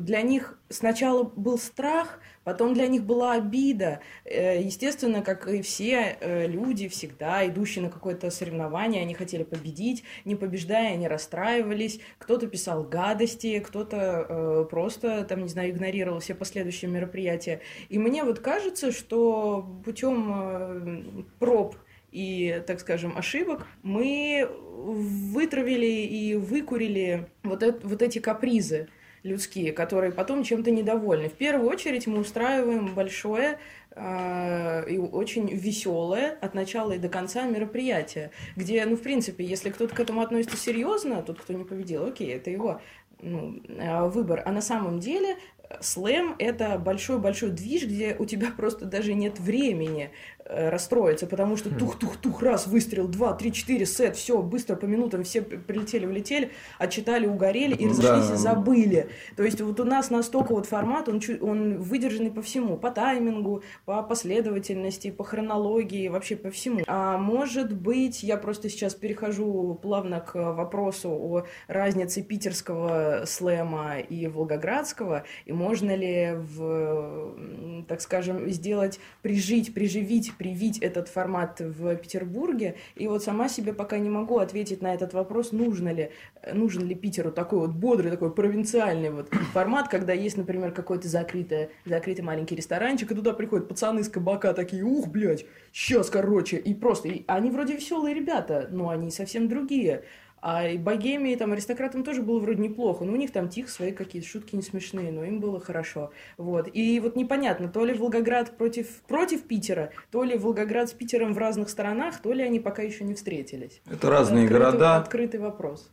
для 0.00 0.22
них 0.22 0.58
сначала 0.72 1.22
был 1.22 1.58
страх, 1.58 2.20
потом 2.44 2.74
для 2.74 2.86
них 2.88 3.04
была 3.04 3.32
обида. 3.34 4.00
Э, 4.24 4.60
естественно, 4.60 5.22
как 5.22 5.46
и 5.46 5.62
все 5.62 6.16
э, 6.20 6.46
люди 6.46 6.88
всегда, 6.88 7.46
идущие 7.46 7.84
на 7.84 7.90
какое-то 7.90 8.30
соревнование, 8.30 9.02
они 9.02 9.14
хотели 9.14 9.44
победить. 9.44 10.02
Не 10.24 10.34
побеждая, 10.34 10.94
они 10.94 11.08
расстраивались. 11.08 12.00
Кто-то 12.18 12.46
писал 12.46 12.84
гадости, 12.84 13.58
кто-то 13.60 14.26
э, 14.28 14.66
просто, 14.70 15.24
там, 15.24 15.42
не 15.42 15.48
знаю, 15.48 15.70
игнорировал 15.70 16.20
все 16.20 16.34
последующие 16.34 16.90
мероприятия. 16.90 17.60
И 17.88 17.98
мне 17.98 18.24
вот 18.24 18.40
кажется, 18.40 18.92
что 18.92 19.80
путем 19.84 21.26
проб 21.38 21.76
и, 22.10 22.62
так 22.66 22.80
скажем, 22.80 23.16
ошибок, 23.16 23.66
мы 23.82 24.48
вытравили 24.82 25.86
и 25.86 26.34
выкурили 26.34 27.28
вот, 27.42 27.62
это, 27.62 27.86
вот 27.86 28.02
эти 28.02 28.18
капризы 28.18 28.88
людские, 29.22 29.72
которые 29.72 30.12
потом 30.12 30.42
чем-то 30.42 30.70
недовольны. 30.70 31.28
В 31.28 31.34
первую 31.34 31.68
очередь 31.70 32.06
мы 32.06 32.18
устраиваем 32.18 32.94
большое 32.94 33.58
э, 33.90 34.90
и 34.90 34.98
очень 34.98 35.48
веселое 35.48 36.36
от 36.40 36.54
начала 36.54 36.92
и 36.92 36.98
до 36.98 37.08
конца 37.08 37.44
мероприятие, 37.44 38.30
где, 38.56 38.84
ну, 38.84 38.96
в 38.96 39.02
принципе, 39.02 39.44
если 39.44 39.70
кто-то 39.70 39.94
к 39.94 40.00
этому 40.00 40.20
относится 40.20 40.56
серьезно, 40.56 41.22
тот, 41.22 41.40
кто 41.40 41.52
не 41.52 41.64
победил, 41.64 42.06
окей, 42.06 42.34
это 42.34 42.50
его 42.50 42.80
ну, 43.20 43.60
э, 43.68 44.08
выбор. 44.08 44.42
А 44.44 44.50
на 44.50 44.60
самом 44.60 44.98
деле 44.98 45.36
слэм— 45.80 46.34
это 46.38 46.78
большой-большой 46.78 47.50
движ, 47.50 47.84
где 47.84 48.16
у 48.18 48.24
тебя 48.24 48.48
просто 48.56 48.86
даже 48.86 49.14
нет 49.14 49.38
времени 49.38 50.10
Э, 50.10 50.31
расстроиться, 50.44 51.26
потому 51.26 51.56
что 51.56 51.70
тух-тух-тух, 51.70 52.42
раз, 52.42 52.66
выстрел, 52.66 53.08
два, 53.08 53.34
три, 53.34 53.52
четыре, 53.52 53.86
сет, 53.86 54.16
все, 54.16 54.42
быстро 54.42 54.76
по 54.76 54.84
минутам 54.86 55.22
все 55.24 55.42
прилетели, 55.42 56.06
улетели, 56.06 56.50
отчитали, 56.78 57.26
угорели 57.26 57.74
и 57.74 57.88
разошлись 57.88 58.28
да. 58.28 58.34
и 58.34 58.36
забыли. 58.36 59.08
То 59.36 59.42
есть 59.42 59.60
вот 59.60 59.78
у 59.80 59.84
нас 59.84 60.10
настолько 60.10 60.52
вот 60.52 60.66
формат, 60.66 61.08
он, 61.08 61.20
он 61.40 61.78
выдержанный 61.78 62.30
по 62.30 62.42
всему, 62.42 62.76
по 62.76 62.90
таймингу, 62.90 63.62
по 63.84 64.02
последовательности, 64.02 65.10
по 65.10 65.24
хронологии, 65.24 66.08
вообще 66.08 66.36
по 66.36 66.50
всему. 66.50 66.80
А 66.86 67.16
может 67.18 67.72
быть, 67.72 68.22
я 68.22 68.36
просто 68.36 68.68
сейчас 68.68 68.94
перехожу 68.94 69.78
плавно 69.80 70.20
к 70.20 70.34
вопросу 70.34 71.10
о 71.10 71.44
разнице 71.68 72.22
питерского 72.22 73.24
слэма 73.26 74.00
и 74.00 74.26
волгоградского, 74.26 75.24
и 75.46 75.52
можно 75.52 75.94
ли 75.94 76.32
в, 76.34 77.84
так 77.88 78.00
скажем, 78.00 78.48
сделать, 78.50 78.98
прижить, 79.22 79.72
приживить 79.74 80.31
привить 80.38 80.78
этот 80.78 81.08
формат 81.08 81.60
в 81.60 81.96
Петербурге. 81.96 82.76
И 82.94 83.08
вот 83.08 83.22
сама 83.22 83.48
себе 83.48 83.72
пока 83.72 83.98
не 83.98 84.10
могу 84.10 84.38
ответить 84.38 84.82
на 84.82 84.94
этот 84.94 85.12
вопрос, 85.14 85.52
нужно 85.52 85.92
ли, 85.92 86.10
нужен 86.52 86.86
ли 86.86 86.94
Питеру 86.94 87.30
такой 87.30 87.60
вот 87.60 87.70
бодрый, 87.70 88.10
такой 88.10 88.32
провинциальный 88.32 89.10
вот 89.10 89.28
формат, 89.52 89.88
когда 89.88 90.12
есть, 90.12 90.36
например, 90.36 90.72
какой-то 90.72 91.08
закрытый, 91.08 91.68
закрытый 91.84 92.24
маленький 92.24 92.54
ресторанчик, 92.54 93.10
и 93.10 93.14
туда 93.14 93.32
приходят 93.32 93.68
пацаны 93.68 94.04
с 94.04 94.08
кабака 94.08 94.52
такие, 94.52 94.84
ух, 94.84 95.08
блядь, 95.08 95.46
сейчас, 95.72 96.10
короче, 96.10 96.56
и 96.56 96.74
просто, 96.74 97.08
и 97.08 97.24
они 97.26 97.50
вроде 97.50 97.74
веселые 97.74 98.14
ребята, 98.14 98.68
но 98.70 98.88
они 98.88 99.10
совсем 99.10 99.48
другие. 99.48 100.04
А 100.42 100.66
и 100.66 100.76
богемии, 100.76 101.36
там, 101.36 101.52
аристократам 101.52 102.02
тоже 102.02 102.20
было 102.20 102.40
вроде 102.40 102.60
неплохо. 102.60 103.04
Ну, 103.04 103.12
у 103.12 103.16
них 103.16 103.30
там 103.30 103.48
тихо 103.48 103.70
свои 103.70 103.92
какие-то 103.92 104.26
шутки 104.26 104.56
не 104.56 104.62
смешные, 104.62 105.12
но 105.12 105.22
им 105.22 105.38
было 105.38 105.60
хорошо. 105.60 106.10
Вот. 106.36 106.68
И 106.72 106.98
вот 106.98 107.14
непонятно, 107.14 107.68
то 107.68 107.84
ли 107.84 107.94
Волгоград 107.94 108.56
против, 108.56 109.02
против 109.02 109.44
Питера, 109.44 109.92
то 110.10 110.24
ли 110.24 110.36
Волгоград 110.36 110.88
с 110.88 110.92
Питером 110.92 111.32
в 111.32 111.38
разных 111.38 111.70
сторонах, 111.70 112.20
то 112.20 112.32
ли 112.32 112.42
они 112.42 112.58
пока 112.58 112.82
еще 112.82 113.04
не 113.04 113.14
встретились. 113.14 113.80
Это 113.88 114.10
разные 114.10 114.46
открытый, 114.46 114.66
города. 114.66 114.96
Открытый 114.96 115.38
вопрос. 115.38 115.88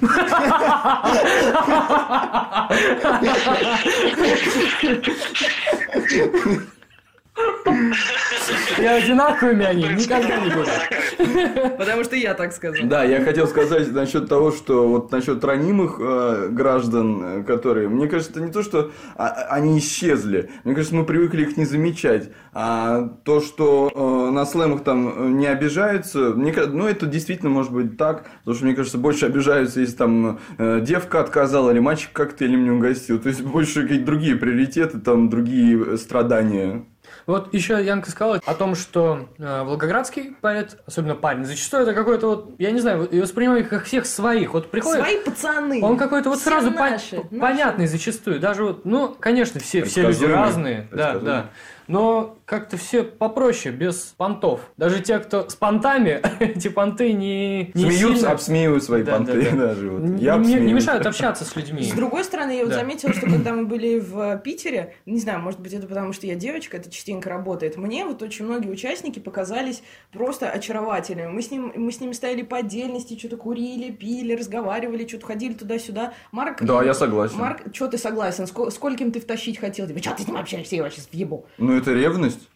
И 8.82 8.84
одинаковыми 8.84 9.64
они 9.64 9.84
никогда 9.84 10.36
не 10.40 10.50
будут. 10.50 11.76
Потому 11.78 12.02
что 12.02 12.16
я 12.16 12.34
так 12.34 12.52
сказал. 12.52 12.84
Да, 12.88 13.04
я 13.04 13.22
хотел 13.24 13.46
сказать 13.46 13.92
насчет 13.92 14.28
того, 14.28 14.50
что 14.50 14.88
вот 14.88 15.12
насчет 15.12 15.44
ранимых 15.44 15.96
э, 16.00 16.48
граждан, 16.50 17.22
э, 17.22 17.42
которые, 17.44 17.88
мне 17.88 18.08
кажется, 18.08 18.40
не 18.40 18.50
то, 18.50 18.62
что 18.62 18.90
а, 19.16 19.28
они 19.50 19.78
исчезли, 19.78 20.50
мне 20.64 20.74
кажется, 20.74 20.96
мы 20.96 21.04
привыкли 21.04 21.42
их 21.42 21.56
не 21.56 21.64
замечать, 21.64 22.30
а 22.52 23.08
то, 23.24 23.40
что 23.40 23.90
э, 23.94 24.30
на 24.32 24.44
слэмах 24.44 24.82
там 24.82 25.38
не 25.38 25.46
обижаются, 25.46 26.30
мне, 26.30 26.52
ну, 26.52 26.88
это 26.88 27.06
действительно 27.06 27.50
может 27.50 27.72
быть 27.72 27.96
так, 27.96 28.24
потому 28.40 28.56
что, 28.56 28.64
мне 28.64 28.74
кажется, 28.74 28.98
больше 28.98 29.26
обижаются, 29.26 29.80
если 29.80 29.96
там 29.96 30.40
э, 30.58 30.80
девка 30.82 31.20
отказала 31.20 31.70
или 31.70 31.78
мальчик 31.78 32.12
коктейлем 32.12 32.64
не 32.64 32.70
угостил, 32.70 33.20
то 33.20 33.28
есть 33.28 33.42
больше 33.42 33.82
какие-то 33.82 34.06
другие 34.06 34.34
приоритеты, 34.34 34.98
там 34.98 35.28
другие 35.28 35.96
страдания. 35.98 36.84
Вот 37.26 37.52
еще 37.54 37.82
Янка 37.84 38.10
сказала 38.10 38.40
о 38.44 38.54
том, 38.54 38.74
что 38.74 39.28
э, 39.38 39.62
волгоградский 39.62 40.36
поэт, 40.40 40.78
особенно 40.86 41.14
парень, 41.14 41.44
зачастую 41.44 41.84
это 41.84 41.94
какой-то 41.94 42.26
вот, 42.26 42.54
я 42.58 42.70
не 42.70 42.80
знаю, 42.80 43.08
воспринимаю 43.12 43.60
их 43.60 43.68
как 43.68 43.84
всех 43.84 44.06
своих. 44.06 44.54
Вот 44.54 44.70
приходит... 44.70 45.00
Свои 45.00 45.18
пацаны. 45.18 45.82
Он 45.82 45.96
какой-то 45.96 46.30
вот 46.30 46.40
сразу 46.40 46.70
наши, 46.70 47.16
по- 47.16 47.22
наши. 47.22 47.40
понятный 47.40 47.86
зачастую. 47.86 48.40
Даже 48.40 48.64
вот, 48.64 48.84
ну, 48.84 49.14
конечно, 49.18 49.60
все, 49.60 49.84
все 49.84 50.02
люди 50.02 50.24
разные. 50.24 50.88
Да, 50.90 51.18
да 51.18 51.50
но 51.86 52.36
как-то 52.44 52.76
все 52.76 53.02
попроще, 53.02 53.74
без 53.74 54.14
понтов. 54.16 54.60
Даже 54.76 55.00
те, 55.00 55.18
кто 55.18 55.48
с 55.48 55.54
понтами, 55.54 56.20
эти 56.40 56.68
понты 56.68 57.12
не, 57.12 57.70
не 57.74 57.84
Смеются, 57.84 58.16
сильно... 58.16 58.32
обсмеивают 58.32 58.84
свои 58.84 59.02
да, 59.02 59.12
понты. 59.12 59.42
Да, 59.42 59.50
да. 59.50 59.56
Даже, 59.68 59.90
вот. 59.90 60.20
Я 60.20 60.36
не, 60.36 60.54
не 60.54 60.72
мешают 60.72 61.06
общаться 61.12 61.44
с 61.44 61.56
людьми. 61.56 61.82
С 61.82 61.92
другой 61.92 62.24
стороны, 62.24 62.52
я 62.52 62.64
вот 62.64 62.70
да. 62.70 62.76
заметила, 62.76 63.12
что 63.12 63.26
когда 63.26 63.52
мы 63.52 63.66
были 63.66 63.98
в 63.98 64.38
Питере, 64.38 64.94
не 65.06 65.18
знаю, 65.18 65.40
может 65.40 65.60
быть, 65.60 65.72
это 65.72 65.86
потому, 65.86 66.12
что 66.12 66.26
я 66.26 66.34
девочка, 66.34 66.76
это 66.76 66.90
частенько 66.90 67.28
работает, 67.28 67.76
мне 67.76 68.04
вот 68.04 68.22
очень 68.22 68.44
многие 68.44 68.70
участники 68.70 69.18
показались 69.18 69.82
просто 70.12 70.48
очаровательными. 70.50 71.28
Мы 71.28 71.42
с, 71.42 71.50
ним, 71.50 71.72
мы 71.74 71.90
с 71.92 72.00
ними 72.00 72.12
стояли 72.12 72.42
по 72.42 72.58
отдельности, 72.58 73.18
что-то 73.18 73.36
курили, 73.36 73.90
пили, 73.90 74.34
разговаривали, 74.34 75.06
что-то 75.06 75.26
ходили 75.26 75.54
туда-сюда. 75.54 76.12
Марк... 76.30 76.62
Да, 76.62 76.82
я 76.82 76.94
согласен. 76.94 77.38
Марк, 77.38 77.62
что 77.72 77.88
ты 77.88 77.98
согласен? 77.98 78.46
Сколь, 78.46 78.70
скольким 78.70 79.12
ты 79.12 79.20
втащить 79.20 79.58
хотел? 79.58 79.86
Типа, 79.86 80.00
что 80.00 80.14
ты 80.14 80.22
с 80.22 80.26
ним 80.26 80.36
общаешься? 80.36 80.76
Я 80.76 80.90
сейчас 80.90 81.08
въебу. 81.12 81.46
Ну, 81.58 81.71
это 81.78 81.92
ревность. 81.92 82.48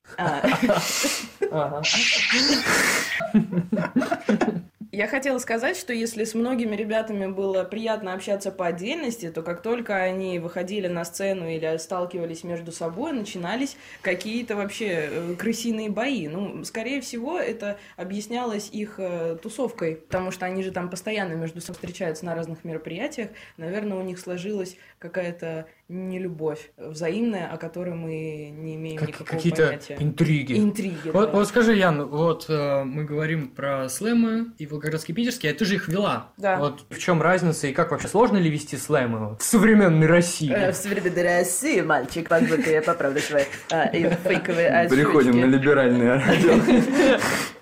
Я 4.96 5.08
хотела 5.08 5.36
сказать, 5.36 5.76
что 5.76 5.92
если 5.92 6.24
с 6.24 6.32
многими 6.32 6.74
ребятами 6.74 7.26
было 7.26 7.64
приятно 7.64 8.14
общаться 8.14 8.50
по 8.50 8.68
отдельности, 8.68 9.30
то 9.30 9.42
как 9.42 9.60
только 9.60 9.94
они 9.96 10.38
выходили 10.38 10.86
на 10.86 11.04
сцену 11.04 11.46
или 11.46 11.76
сталкивались 11.76 12.44
между 12.44 12.72
собой, 12.72 13.12
начинались 13.12 13.76
какие-то 14.00 14.56
вообще 14.56 15.10
э, 15.10 15.34
крысиные 15.38 15.90
бои. 15.90 16.28
Ну, 16.28 16.64
скорее 16.64 17.02
всего, 17.02 17.38
это 17.38 17.76
объяснялось 17.98 18.70
их 18.70 18.94
э, 18.96 19.36
тусовкой, 19.42 19.96
потому 19.96 20.30
что 20.30 20.46
они 20.46 20.62
же 20.62 20.70
там 20.70 20.88
постоянно 20.88 21.34
между 21.34 21.60
собой 21.60 21.74
встречаются 21.74 22.24
на 22.24 22.34
разных 22.34 22.64
мероприятиях. 22.64 23.28
Наверное, 23.58 23.98
у 23.98 24.02
них 24.02 24.18
сложилась 24.18 24.78
какая-то 24.98 25.66
не 25.88 26.18
любовь 26.18 26.72
взаимная, 26.76 27.48
о 27.48 27.58
которой 27.58 27.94
мы 27.94 28.50
не 28.50 28.74
имеем 28.74 28.98
как, 28.98 29.08
никакого 29.08 29.36
какие-то 29.36 29.66
понятия. 29.66 29.96
интриги. 30.00 30.58
Интриги, 30.58 31.10
вот, 31.10 31.30
да. 31.30 31.36
вот 31.36 31.46
скажи, 31.46 31.76
Ян, 31.76 32.06
вот 32.06 32.46
э, 32.48 32.82
мы 32.82 33.04
говорим 33.04 33.48
про 33.48 33.88
слэмы 33.88 34.52
и 34.58 34.66
волгоградский 34.86 35.14
питерский, 35.14 35.50
а 35.50 35.54
ты 35.54 35.64
же 35.64 35.74
их 35.74 35.88
вела. 35.88 36.28
Да. 36.36 36.58
Вот 36.58 36.84
в 36.90 36.98
чем 36.98 37.20
разница 37.20 37.66
и 37.66 37.72
как 37.72 37.90
вообще 37.90 38.08
сложно 38.08 38.36
ли 38.36 38.48
вести 38.48 38.76
слэмы 38.76 39.36
в 39.36 39.42
современной 39.42 40.06
России? 40.06 40.52
Э, 40.52 40.72
в 40.72 40.76
современной 40.76 41.22
России, 41.22 41.80
мальчик, 41.80 42.28
позвольте 42.28 42.72
я 42.72 42.82
поправлю 42.82 43.20
свои 43.20 43.44
а, 43.70 43.88
фейковые 43.88 44.88
Приходим 44.88 45.40
на 45.40 45.46
либеральное 45.46 46.20
радио. 46.24 47.18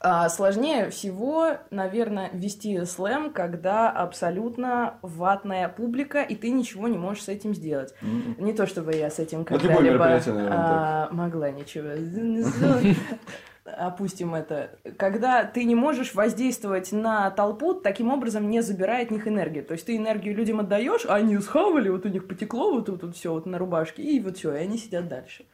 А, 0.07 0.29
сложнее 0.29 0.91
всего, 0.91 1.53
наверное, 1.71 2.29
вести 2.35 2.85
слэм, 2.85 3.33
когда 3.33 3.91
абсолютно 3.91 4.99
ватная 5.01 5.69
публика, 5.71 6.21
и 6.21 6.35
ты 6.35 6.51
ничего 6.51 6.89
не 6.89 6.99
можешь 6.99 7.25
с 7.25 7.29
этим 7.29 7.55
сделать. 7.55 7.95
Не 8.03 8.53
то 8.53 8.67
чтобы 8.67 8.95
я 8.95 9.09
с 9.09 9.19
этим 9.19 9.39
ну, 9.39 9.45
когда-либо 9.47 10.21
а, 10.27 11.09
могла 11.11 11.51
ничего. 11.51 11.89
Опустим 13.65 14.35
это. 14.35 14.79
Когда 14.99 15.45
ты 15.45 15.65
не 15.65 15.75
можешь 15.75 16.15
воздействовать 16.15 16.93
на 16.93 17.31
толпу, 17.31 17.73
таким 17.73 18.11
образом 18.11 18.51
не 18.51 18.61
забирая 18.61 19.05
от 19.05 19.11
них 19.11 19.27
энергию. 19.27 19.65
То 19.65 19.73
есть 19.73 19.87
ты 19.87 19.97
энергию 19.97 20.35
людям 20.37 20.61
отдаешь, 20.61 21.07
а 21.07 21.15
они 21.15 21.39
схавали, 21.39 21.89
вот 21.89 22.05
у 22.05 22.09
них 22.11 22.29
потекло 22.29 22.73
вот 22.73 22.87
тут 22.87 23.03
вот 23.03 23.17
все 23.17 23.33
вот 23.33 23.47
на 23.47 23.57
рубашке, 23.57 24.03
и 24.03 24.21
вот 24.21 24.37
все, 24.37 24.53
и 24.55 24.59
они 24.59 24.77
сидят 24.77 25.09
дальше. 25.09 25.47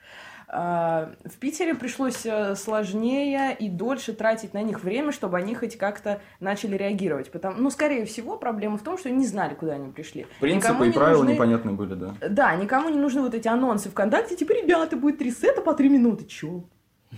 А, 0.52 1.12
в 1.24 1.38
Питере 1.38 1.76
пришлось 1.76 2.26
э, 2.26 2.56
сложнее 2.56 3.56
и 3.56 3.68
дольше 3.68 4.12
тратить 4.12 4.52
на 4.52 4.62
них 4.62 4.82
время, 4.82 5.12
чтобы 5.12 5.38
они 5.38 5.54
хоть 5.54 5.78
как-то 5.78 6.20
начали 6.40 6.76
реагировать. 6.76 7.30
Потому, 7.30 7.58
ну, 7.58 7.70
скорее 7.70 8.04
всего, 8.04 8.36
проблема 8.36 8.76
в 8.76 8.82
том, 8.82 8.98
что 8.98 9.10
не 9.10 9.24
знали, 9.24 9.54
куда 9.54 9.74
они 9.74 9.92
пришли. 9.92 10.26
Принципы 10.40 10.72
Никому 10.72 10.84
и 10.84 10.88
не 10.88 10.92
правила 10.92 11.22
нужны- 11.22 11.34
непонятны 11.34 11.72
были, 11.72 11.94
да. 11.94 12.14
Да, 12.28 12.56
никому 12.56 12.88
не 12.88 12.98
нужны 12.98 13.22
вот 13.22 13.34
эти 13.34 13.46
анонсы 13.46 13.90
ВКонтакте, 13.90 14.34
типа, 14.34 14.50
ребята, 14.50 14.96
будет 14.96 15.18
три 15.18 15.30
сета 15.30 15.60
по 15.62 15.72
три 15.72 15.88
минуты. 15.88 16.24
Чё? 16.24 16.64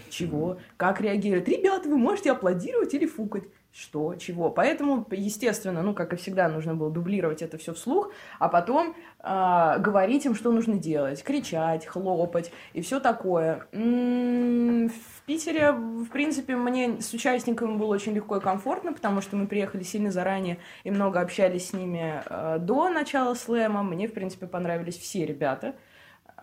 Чего? 0.09 0.59
Как 0.77 1.01
реагировать? 1.01 1.49
Ребята, 1.49 1.89
вы 1.89 1.99
можете 1.99 2.33
аплодировать 2.33 2.95
или 2.95 3.07
фукать. 3.07 3.45
Что? 3.73 4.15
Чего? 4.17 4.51
Поэтому, 4.51 5.07
естественно, 5.11 5.83
ну, 5.83 5.95
как 5.95 6.13
и 6.13 6.17
всегда, 6.17 6.49
нужно 6.49 6.75
было 6.75 6.91
дублировать 6.91 7.41
это 7.41 7.57
все 7.57 7.73
вслух, 7.73 8.11
а 8.39 8.51
потом 8.51 8.95
а, 9.19 9.79
говорить 9.79 10.27
им, 10.27 10.35
что 10.35 10.53
нужно 10.53 10.77
делать. 10.77 11.23
Кричать, 11.23 11.87
хлопать 11.87 12.53
и 12.75 12.83
все 12.83 13.01
такое. 13.01 13.67
М, 13.73 14.91
В 14.91 15.23
Питере, 15.25 15.73
в 15.73 16.09
принципе, 16.11 16.57
мне 16.57 17.01
с 17.01 17.15
участниками 17.15 17.77
было 17.77 17.95
очень 17.95 18.13
легко 18.13 18.37
и 18.37 18.41
комфортно, 18.41 18.93
потому 18.93 19.23
что 19.23 19.37
мы 19.37 19.47
приехали 19.47 19.83
сильно 19.85 20.11
заранее 20.11 20.59
и 20.85 20.91
много 20.91 21.21
общались 21.21 21.69
с 21.69 21.73
ними 21.73 22.23
э, 22.27 22.59
до 22.61 22.91
начала 22.91 23.33
слэма. 23.35 23.83
Мне, 23.83 24.07
в 24.07 24.13
принципе, 24.13 24.47
понравились 24.47 24.99
все 24.99 25.25
ребята. 25.25 25.69
А, 25.69 25.75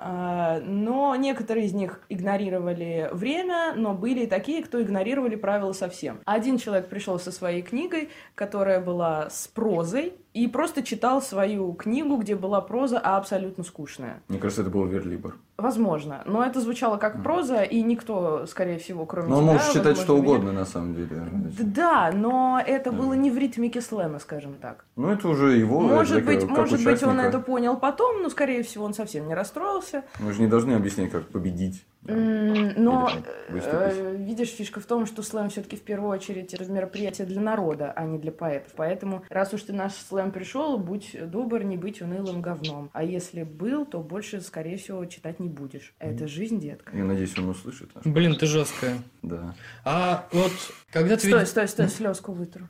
Но 0.01 1.15
некоторые 1.15 1.65
из 1.65 1.73
них 1.73 2.01
игнорировали 2.07 3.09
время, 3.11 3.73
но 3.75 3.93
были 3.93 4.21
и 4.21 4.27
такие, 4.27 4.63
кто 4.63 4.81
игнорировали 4.81 5.35
правила 5.35 5.73
совсем. 5.73 6.21
Один 6.25 6.57
человек 6.57 6.87
пришел 6.87 7.19
со 7.19 7.31
своей 7.31 7.61
книгой, 7.61 8.09
которая 8.35 8.79
была 8.79 9.29
с 9.29 9.47
прозой, 9.47 10.13
и 10.39 10.47
просто 10.47 10.83
читал 10.83 11.21
свою 11.21 11.73
книгу, 11.73 12.15
где 12.15 12.35
была 12.35 12.61
проза, 12.61 12.99
а 13.03 13.17
абсолютно 13.17 13.63
скучная. 13.65 14.21
Мне 14.29 14.39
кажется, 14.39 14.61
это 14.61 14.71
был 14.71 14.85
Верлибор. 14.85 15.35
Возможно. 15.57 16.23
Но 16.25 16.45
это 16.45 16.61
звучало 16.61 16.95
как 16.95 17.21
проза, 17.21 17.63
и 17.63 17.81
никто, 17.81 18.45
скорее 18.45 18.79
всего, 18.79 19.05
кроме 19.05 19.27
Но 19.27 19.41
тебя, 19.41 19.51
может 19.53 19.67
читать 19.67 19.97
возможно, 19.97 20.03
что 20.03 20.13
меня- 20.15 20.23
угодно, 20.23 20.51
на 20.53 20.65
самом 20.65 20.95
деле. 20.95 21.27
Да, 21.59 22.11
но 22.13 22.61
это 22.65 22.93
было 22.93 23.13
не 23.13 23.29
в 23.31 23.37
ритмике 23.37 23.81
слэма, 23.81 24.19
скажем 24.19 24.53
так. 24.61 24.85
Ну, 24.95 25.09
это 25.09 25.27
уже 25.27 25.57
его... 25.57 25.81
Может 25.81 26.23
быть, 26.25 26.39
как 26.39 26.49
может 26.49 26.83
быть, 26.83 27.03
он 27.03 27.15
участника. 27.15 27.21
это 27.21 27.39
понял 27.39 27.75
потом, 27.75 28.21
но, 28.21 28.29
скорее 28.29 28.63
всего, 28.63 28.85
он 28.85 28.93
совсем 28.93 29.27
не 29.27 29.33
расстроился. 29.33 30.03
Мы 30.19 30.31
же 30.31 30.41
не 30.41 30.47
должны 30.47 30.73
объяснять, 30.73 31.11
как 31.11 31.27
победить. 31.27 31.85
Но, 32.03 33.09
э, 33.51 34.15
видишь, 34.17 34.49
фишка 34.49 34.79
в 34.79 34.85
том, 34.85 35.05
что 35.05 35.21
слэм 35.21 35.49
все-таки 35.49 35.75
в 35.75 35.81
первую 35.81 36.09
очередь 36.09 36.53
это 36.53 36.65
мероприятие 36.71 37.27
для 37.27 37.41
народа, 37.41 37.91
а 37.91 38.05
не 38.05 38.17
для 38.17 38.31
поэтов. 38.31 38.71
Поэтому, 38.75 39.23
раз 39.29 39.53
уж 39.53 39.63
ты 39.63 39.73
наш 39.73 39.93
слэм 39.93 40.31
пришел, 40.31 40.77
будь 40.77 41.15
добр, 41.29 41.63
не 41.63 41.77
быть 41.77 42.01
унылым 42.01 42.41
говном. 42.41 42.89
А 42.93 43.03
если 43.03 43.43
был, 43.43 43.85
то 43.85 43.99
больше, 43.99 44.41
скорее 44.41 44.77
всего, 44.77 45.05
читать 45.05 45.39
не 45.39 45.49
будешь. 45.49 45.93
Это 45.99 46.27
жизнь, 46.27 46.59
детка. 46.59 46.95
Я 46.95 47.03
надеюсь, 47.03 47.37
он 47.37 47.49
услышит. 47.49 47.93
наш- 47.93 48.05
Блин, 48.05 48.35
ты 48.35 48.45
жесткая. 48.45 48.99
Да. 49.21 49.53
А 49.83 50.27
вот 50.31 50.51
когда 50.91 51.17
ты 51.17 51.27
Стой, 51.27 51.45
стой, 51.45 51.67
стой, 51.67 51.89
слезку 51.89 52.31
вытру. 52.31 52.67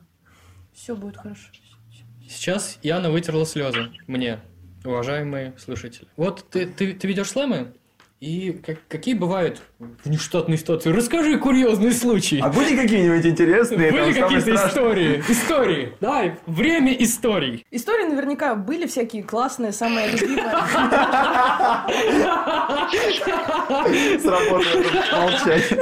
Все 0.72 0.94
будет 0.96 1.16
хорошо. 1.16 1.50
Сейчас 2.28 2.78
Яна 2.82 3.10
вытерла 3.10 3.44
слезы 3.46 3.90
мне, 4.06 4.40
уважаемые 4.84 5.54
слушатели. 5.58 6.06
Вот 6.16 6.48
ты, 6.50 6.66
ты, 6.66 6.94
ты 6.94 7.08
ведешь 7.08 7.28
слэмы, 7.30 7.72
и 8.20 8.52
как- 8.64 8.76
какие 8.88 9.14
бывают 9.14 9.62
внештатные 10.04 10.58
ситуации? 10.58 10.90
Расскажи 10.92 11.38
курьезный 11.38 11.92
случай. 11.92 12.40
А 12.40 12.48
были 12.50 12.76
какие-нибудь 12.76 13.24
интересные? 13.24 13.90
Были 13.90 14.12
какие-то 14.12 14.54
истории? 14.54 15.24
Истории. 15.28 15.92
Давай, 16.00 16.34
время 16.46 16.92
историй. 16.92 17.64
Истории 17.70 18.04
наверняка 18.04 18.54
были 18.54 18.86
всякие 18.86 19.22
классные, 19.22 19.72
самые 19.72 20.10
любимые. 20.12 20.44
Сработало 24.20 24.84
молчать. 25.12 25.72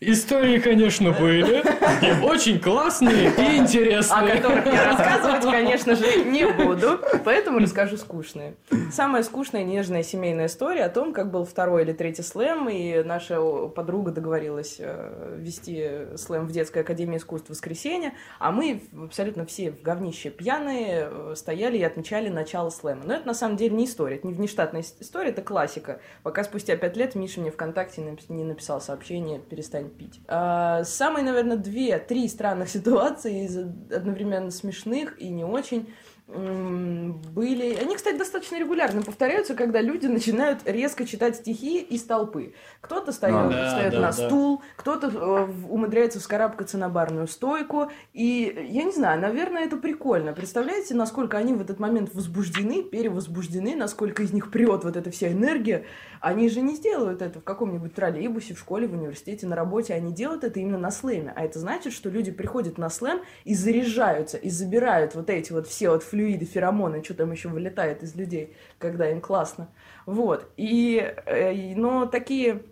Истории, 0.00 0.58
конечно, 0.58 1.10
были. 1.12 1.62
И 2.06 2.24
очень 2.24 2.60
классные 2.60 3.30
и 3.30 3.40
о 3.40 3.56
интересные. 3.56 4.36
которых 4.36 4.66
я 4.66 4.84
рассказывать, 4.92 5.42
конечно 5.42 5.96
же, 5.96 6.24
не 6.24 6.46
буду, 6.46 7.00
поэтому 7.24 7.58
расскажу 7.58 7.96
скучные. 7.96 8.54
Самая 8.92 9.22
скучная 9.22 9.64
нежная 9.64 10.02
семейная 10.02 10.46
история 10.46 10.84
о 10.84 10.88
том, 10.88 11.12
как 11.12 11.30
был 11.30 11.44
второй 11.44 11.77
или 11.80 11.92
третий 11.92 12.22
слэм, 12.22 12.68
и 12.68 13.02
наша 13.02 13.40
подруга 13.68 14.10
договорилась 14.10 14.76
э, 14.78 15.36
вести 15.38 16.16
слэм 16.16 16.46
в 16.46 16.52
детской 16.52 16.82
академии 16.82 17.16
искусств 17.16 17.48
в 17.48 17.50
воскресенье, 17.50 18.14
а 18.38 18.52
мы 18.52 18.82
абсолютно 19.04 19.46
все 19.46 19.70
в 19.70 19.82
говнище 19.82 20.30
пьяные 20.30 21.08
э, 21.10 21.34
стояли 21.36 21.78
и 21.78 21.82
отмечали 21.82 22.28
начало 22.28 22.70
слэма. 22.70 23.02
Но 23.04 23.14
это 23.14 23.26
на 23.26 23.34
самом 23.34 23.56
деле 23.56 23.76
не 23.76 23.84
история, 23.84 24.16
это 24.16 24.26
не 24.26 24.34
внештатная 24.34 24.82
ис- 24.82 24.94
история, 25.00 25.30
это 25.30 25.42
классика. 25.42 26.00
Пока 26.22 26.44
спустя 26.44 26.76
пять 26.76 26.96
лет 26.96 27.14
Миша 27.14 27.40
мне 27.40 27.50
ВКонтакте 27.50 28.02
не 28.28 28.44
написал 28.44 28.80
сообщение 28.80 29.38
«перестань 29.38 29.90
пить». 29.90 30.20
А, 30.26 30.84
Самые, 30.84 31.24
наверное, 31.24 31.56
две-три 31.56 32.28
странных 32.28 32.68
ситуации 32.70 33.44
из 33.44 33.56
одновременно 33.56 34.50
смешных 34.50 35.20
и 35.20 35.28
не 35.28 35.44
очень 35.44 35.92
были... 36.28 37.74
Они, 37.80 37.96
кстати, 37.96 38.16
достаточно 38.16 38.58
регулярно 38.58 39.00
повторяются, 39.00 39.54
когда 39.54 39.80
люди 39.80 40.06
начинают 40.06 40.60
резко 40.66 41.06
читать 41.06 41.36
стихи 41.36 41.80
из 41.80 42.02
толпы. 42.02 42.52
Кто-то 42.82 43.12
встает, 43.12 43.34
А, 43.34 43.48
да, 43.48 43.90
да, 43.90 44.00
на 44.00 44.06
да. 44.08 44.12
стул, 44.12 44.62
кто-то 44.76 45.08
э, 45.08 45.68
умудряется 45.68 46.20
вскарабкаться 46.20 46.76
на 46.76 46.90
барную 46.90 47.28
стойку. 47.28 47.90
И 48.12 48.68
я 48.70 48.84
не 48.84 48.92
знаю, 48.92 49.20
наверное, 49.20 49.64
это 49.64 49.78
прикольно. 49.78 50.34
Представляете, 50.34 50.94
насколько 50.94 51.38
они 51.38 51.54
в 51.54 51.62
этот 51.62 51.78
момент 51.78 52.14
возбуждены, 52.14 52.82
перевозбуждены, 52.82 53.74
насколько 53.74 54.22
из 54.22 54.32
них 54.32 54.50
прет 54.50 54.84
вот 54.84 54.96
эта 54.96 55.10
вся 55.10 55.32
энергия. 55.32 55.86
Они 56.20 56.50
же 56.50 56.60
не 56.60 56.74
сделают 56.74 57.22
это 57.22 57.40
в 57.40 57.44
каком-нибудь 57.44 57.94
троллейбусе, 57.94 58.54
в 58.54 58.58
школе, 58.58 58.86
в 58.86 58.92
университете, 58.92 59.46
на 59.46 59.56
работе. 59.56 59.94
Они 59.94 60.12
делают 60.12 60.44
это 60.44 60.60
именно 60.60 60.78
на 60.78 60.90
слэме. 60.90 61.32
А 61.34 61.42
это 61.42 61.58
значит, 61.58 61.94
что 61.94 62.10
люди 62.10 62.32
приходят 62.32 62.76
на 62.76 62.90
слэм 62.90 63.22
и 63.44 63.54
заряжаются, 63.54 64.36
и 64.36 64.50
забирают 64.50 65.14
вот 65.14 65.30
эти 65.30 65.52
вот 65.52 65.66
все 65.66 65.88
вот 65.90 66.02
флюиды, 66.18 66.44
феромоны, 66.44 67.02
что 67.04 67.14
там 67.14 67.30
еще 67.32 67.48
вылетает 67.48 68.02
из 68.02 68.16
людей, 68.16 68.54
когда 68.78 69.08
им 69.10 69.20
классно. 69.20 69.68
Вот. 70.06 70.50
И, 70.56 71.14
э, 71.26 71.54
и- 71.54 71.74
но 71.76 72.06
такие 72.06 72.62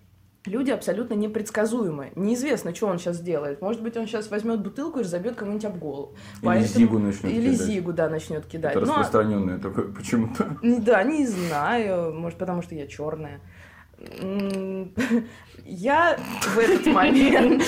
люди 0.46 0.70
абсолютно 0.72 1.14
непредсказуемы. 1.14 2.10
Неизвестно, 2.16 2.74
что 2.74 2.86
он 2.88 2.98
сейчас 2.98 3.16
сделает. 3.16 3.60
Может 3.62 3.82
быть, 3.82 3.96
он 3.96 4.06
сейчас 4.06 4.30
возьмет 4.30 4.60
бутылку 4.62 4.98
и 4.98 5.02
разобьет 5.02 5.36
кому-нибудь 5.36 5.64
об 5.64 5.78
голову. 5.78 6.14
Или 6.42 6.62
зигу 6.64 6.98
начнет 6.98 7.32
Или 7.32 7.52
кидать. 7.52 7.66
зигу, 7.66 7.92
да, 7.92 8.08
начнет 8.08 8.46
кидать. 8.46 8.76
Это 8.76 8.84
Ну, 8.84 8.92
а- 8.92 8.98
распространенное 8.98 9.58
такое 9.58 9.86
почему-то. 9.92 10.56
Да, 10.62 11.02
не 11.04 11.26
знаю. 11.26 12.14
Может, 12.14 12.38
потому 12.38 12.62
что 12.62 12.74
я 12.74 12.86
черная. 12.88 13.40
Я 15.64 16.16
в 16.18 16.58
этот 16.58 16.86
момент 16.86 17.62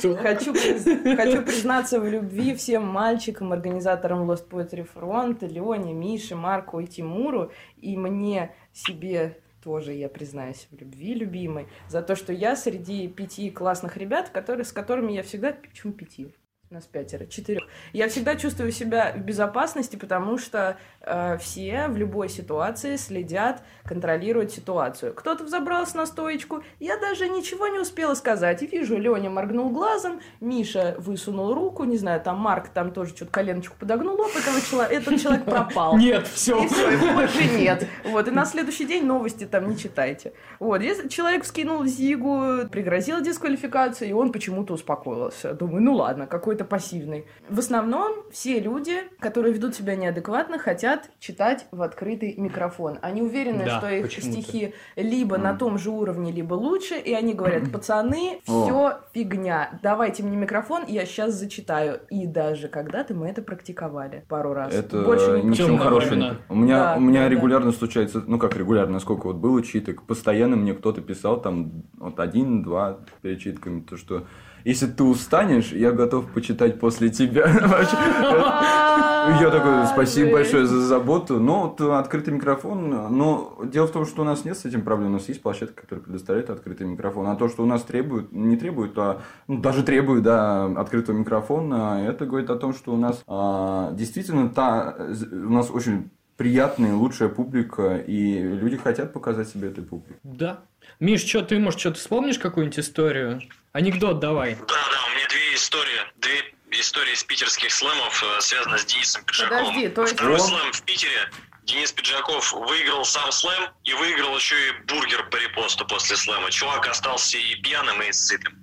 хочу, 0.00 0.14
хочу 0.14 1.42
признаться 1.42 1.98
в 2.00 2.06
любви 2.06 2.54
всем 2.54 2.86
мальчикам, 2.86 3.52
организаторам 3.52 4.30
Lost 4.30 4.48
Poetry 4.48 4.86
Front, 4.94 5.46
Лене, 5.46 5.92
Мише, 5.92 6.36
Марку 6.36 6.80
и 6.80 6.86
Тимуру, 6.86 7.50
и 7.76 7.96
мне 7.96 8.54
себе 8.72 9.38
тоже 9.64 9.92
я 9.94 10.08
признаюсь 10.08 10.68
в 10.70 10.78
любви, 10.78 11.14
любимой, 11.14 11.66
за 11.88 12.02
то, 12.02 12.14
что 12.14 12.32
я 12.32 12.56
среди 12.56 13.08
пяти 13.08 13.50
классных 13.50 13.96
ребят, 13.96 14.30
которые, 14.30 14.64
с 14.64 14.72
которыми 14.72 15.12
я 15.12 15.22
всегда... 15.22 15.52
Почему 15.52 15.92
пяти? 15.92 16.32
Нас 16.70 16.84
пятеро, 16.84 17.26
четырех. 17.26 17.64
Я 17.92 18.08
всегда 18.08 18.36
чувствую 18.36 18.70
себя 18.70 19.12
в 19.16 19.18
безопасности, 19.18 19.96
потому 19.96 20.38
что 20.38 20.78
э, 21.00 21.36
все 21.38 21.88
в 21.88 21.96
любой 21.96 22.28
ситуации 22.28 22.94
следят, 22.94 23.64
контролируют 23.82 24.52
ситуацию. 24.52 25.12
Кто-то 25.12 25.42
взобрался 25.42 25.96
на 25.96 26.06
стоечку, 26.06 26.62
я 26.78 26.96
даже 26.96 27.28
ничего 27.28 27.66
не 27.66 27.80
успела 27.80 28.14
сказать. 28.14 28.62
И 28.62 28.68
вижу, 28.68 28.96
Леня 28.96 29.30
моргнул 29.30 29.70
глазом, 29.70 30.20
Миша 30.38 30.94
высунул 30.98 31.54
руку, 31.54 31.82
не 31.82 31.96
знаю, 31.96 32.20
там 32.20 32.38
Марк 32.38 32.68
там 32.68 32.92
тоже 32.92 33.16
что-то 33.16 33.32
коленочку 33.32 33.74
подогнул, 33.76 34.20
оп, 34.20 34.30
этого 34.36 34.60
чело- 34.60 34.84
этот 34.84 35.20
человек 35.20 35.44
пропал. 35.46 35.98
Нет, 35.98 36.28
все. 36.28 36.62
И 36.62 36.68
все, 36.68 36.88
его 36.88 37.14
больше 37.14 37.46
нет. 37.46 37.88
Вот, 38.04 38.28
и 38.28 38.30
на 38.30 38.44
следующий 38.44 38.84
день 38.84 39.06
новости 39.06 39.44
там 39.44 39.68
не 39.68 39.76
читайте. 39.76 40.34
Вот, 40.60 40.82
если 40.82 41.08
человек 41.08 41.42
вскинул 41.42 41.84
Зигу, 41.84 42.68
пригрозил 42.70 43.20
дисквалификацию, 43.20 44.08
и 44.08 44.12
он 44.12 44.30
почему-то 44.30 44.74
успокоился. 44.74 45.52
Думаю, 45.52 45.82
ну 45.82 45.94
ладно, 45.94 46.28
какой-то 46.28 46.59
пассивный. 46.64 47.26
В 47.48 47.58
основном 47.58 48.12
все 48.30 48.60
люди, 48.60 48.94
которые 49.18 49.54
ведут 49.54 49.74
себя 49.74 49.96
неадекватно, 49.96 50.58
хотят 50.58 51.10
читать 51.18 51.66
в 51.70 51.82
открытый 51.82 52.34
микрофон. 52.36 52.98
Они 53.02 53.22
уверены, 53.22 53.64
Да, 53.64 53.78
что 53.78 53.90
их 53.90 54.10
стихи 54.12 54.74
либо 54.96 55.38
на 55.38 55.54
том 55.54 55.78
же 55.78 55.90
уровне, 55.90 56.32
либо 56.32 56.54
лучше, 56.54 56.94
и 56.96 57.12
они 57.12 57.34
говорят, 57.34 57.70
пацаны, 57.72 58.40
все 58.44 59.00
фигня, 59.12 59.78
давайте 59.82 60.22
мне 60.22 60.36
микрофон, 60.36 60.84
я 60.86 61.04
сейчас 61.06 61.34
зачитаю. 61.34 62.00
И 62.10 62.26
даже 62.26 62.68
когда-то 62.68 63.14
мы 63.14 63.28
это 63.28 63.42
практиковали 63.42 64.24
пару 64.28 64.52
раз. 64.52 64.72
Это 64.74 65.02
Больше 65.02 65.40
ничего 65.42 65.76
хорошего. 65.78 66.14
не- 66.14 66.32
У 66.48 66.54
меня, 66.54 66.78
Да, 66.78 66.96
у 66.96 67.00
меня 67.00 67.20
да, 67.22 67.28
да. 67.28 67.34
регулярно 67.34 67.72
случается, 67.72 68.22
ну 68.26 68.38
как 68.38 68.56
регулярно, 68.56 69.00
сколько 69.00 69.26
вот 69.26 69.36
было 69.36 69.62
читок, 69.62 70.02
постоянно 70.02 70.56
мне 70.56 70.74
кто-то 70.74 71.00
писал 71.00 71.40
там 71.40 71.82
вот 71.98 72.18
один-два 72.20 72.98
перед 73.22 73.38
читками, 73.40 73.80
то 73.80 73.96
что 73.96 74.26
если 74.64 74.86
ты 74.86 75.04
устанешь, 75.04 75.72
я 75.72 75.92
готов 75.92 76.26
почитать 76.32 76.78
после 76.80 77.10
тебя. 77.10 77.50
А, 79.22 79.38
Я 79.40 79.50
такой, 79.50 79.86
спасибо 79.92 80.32
большое 80.32 80.66
за 80.66 80.80
заботу. 80.80 81.38
Вот 81.38 81.80
открытый 81.80 82.32
микрофон, 82.34 82.88
но 83.16 83.58
дело 83.64 83.86
в 83.86 83.92
том, 83.92 84.06
что 84.06 84.22
у 84.22 84.24
нас 84.24 84.44
нет 84.44 84.56
с 84.56 84.64
этим 84.64 84.82
проблем. 84.82 85.10
У 85.10 85.12
нас 85.14 85.28
есть 85.28 85.42
площадка, 85.42 85.82
которая 85.82 86.04
предоставляет 86.04 86.50
открытый 86.50 86.86
микрофон. 86.86 87.26
А 87.26 87.36
то, 87.36 87.48
что 87.48 87.62
у 87.62 87.66
нас 87.66 87.82
требуют, 87.82 88.32
не 88.32 88.56
требуют, 88.56 88.96
а 88.96 89.20
ну, 89.46 89.58
даже 89.58 89.82
требуют, 89.82 90.22
да, 90.22 90.64
открытого 90.64 91.16
микрофона, 91.16 92.02
это 92.06 92.24
говорит 92.26 92.50
о 92.50 92.56
том, 92.56 92.72
что 92.72 92.92
у 92.92 92.96
нас 92.96 93.22
а, 93.26 93.92
действительно 93.92 94.48
та, 94.48 94.96
у 95.30 95.52
нас 95.52 95.70
очень 95.70 96.10
приятная, 96.40 96.94
лучшая 96.94 97.28
публика, 97.28 97.98
и 97.98 98.38
люди 98.38 98.78
хотят 98.78 99.12
показать 99.12 99.50
себе 99.50 99.68
этой 99.68 99.84
публике. 99.84 100.18
Да. 100.22 100.64
Миш, 100.98 101.22
что 101.22 101.42
ты, 101.42 101.58
может, 101.58 101.78
что-то 101.78 101.98
вспомнишь 101.98 102.38
какую-нибудь 102.38 102.78
историю? 102.78 103.42
Анекдот 103.72 104.20
давай. 104.20 104.54
Да, 104.54 104.64
да, 104.66 105.04
у 105.06 105.14
меня 105.14 105.28
две 105.28 105.54
истории. 105.54 106.00
Две 106.16 106.80
истории 106.80 107.12
из 107.12 107.22
питерских 107.24 107.70
слэмов 107.70 108.24
э, 108.24 108.40
связаны 108.40 108.78
с 108.78 108.86
Денисом 108.86 109.22
Пиджаковым. 109.24 109.66
Подожди, 109.66 109.88
то 109.90 110.00
есть... 110.00 110.14
Второй 110.14 110.40
слэм 110.40 110.72
в 110.72 110.80
Питере. 110.80 111.30
Денис 111.64 111.92
Пиджаков 111.92 112.52
выиграл 112.54 113.04
сам 113.04 113.30
слэм 113.32 113.64
и 113.84 113.92
выиграл 113.92 114.34
еще 114.34 114.56
и 114.56 114.72
бургер 114.88 115.28
по 115.28 115.36
репосту 115.36 115.86
после 115.86 116.16
слэма. 116.16 116.50
Чувак 116.50 116.88
остался 116.88 117.36
и 117.36 117.56
пьяным, 117.56 118.00
и 118.00 118.12
сытым. 118.12 118.54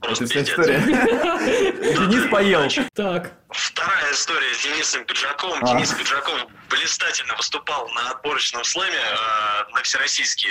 Просто 0.00 0.24
Это 0.24 0.32
вся 0.32 0.40
пиздец. 0.40 0.58
история. 0.58 0.80
Денис 2.08 2.30
поел. 2.30 2.68
Так. 2.94 3.32
Вторая 3.50 4.12
история 4.12 4.54
с 4.54 4.62
Денисом 4.62 5.04
Пиджаковым. 5.04 5.64
А. 5.64 5.66
Денис 5.68 5.92
Пиджаков 5.92 6.46
блистательно 6.70 7.34
выступал 7.36 7.88
на 7.88 8.10
отборочном 8.10 8.62
слэме 8.64 8.94
э, 8.96 9.72
на 9.72 9.82
всероссийский, 9.82 10.50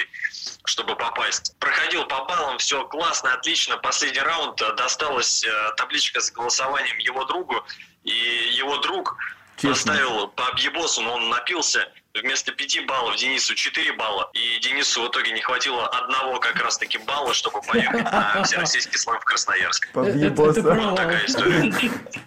чтобы 0.65 0.95
попасть. 0.95 1.57
Проходил 1.59 2.05
по 2.05 2.25
баллам, 2.25 2.57
все 2.57 2.83
классно, 2.87 3.33
отлично. 3.33 3.77
Последний 3.77 4.19
раунд 4.21 4.61
э, 4.61 4.73
досталась 4.73 5.43
э, 5.43 5.49
табличка 5.77 6.19
с 6.19 6.31
голосованием 6.31 6.97
его 6.97 7.23
другу, 7.25 7.55
и 8.03 8.11
его 8.53 8.77
друг 8.77 9.15
Честно. 9.55 9.69
поставил 9.93 10.27
по 10.29 10.47
объебосу, 10.49 11.01
но 11.01 11.13
он 11.15 11.29
напился. 11.29 11.87
Вместо 12.21 12.51
5 12.51 12.85
баллов 12.85 13.15
Денису 13.17 13.55
4 13.55 13.93
балла. 13.93 14.29
И 14.33 14.59
Денису 14.59 15.03
в 15.03 15.07
итоге 15.09 15.31
не 15.31 15.41
хватило 15.41 15.87
одного 15.87 16.39
как 16.39 16.55
раз-таки 16.61 16.97
балла, 16.99 17.33
чтобы 17.33 17.61
поехать 17.61 18.03
на 18.03 18.43
всероссийский 18.45 18.97
слэм 18.97 19.19
в 19.19 19.25
Красноярск. 19.25 19.87
Это, 19.89 19.99
это 20.01 20.11
Подъебался. 20.11 20.63
провал. 20.63 20.95
Такая 20.95 21.25
история. 21.25 21.73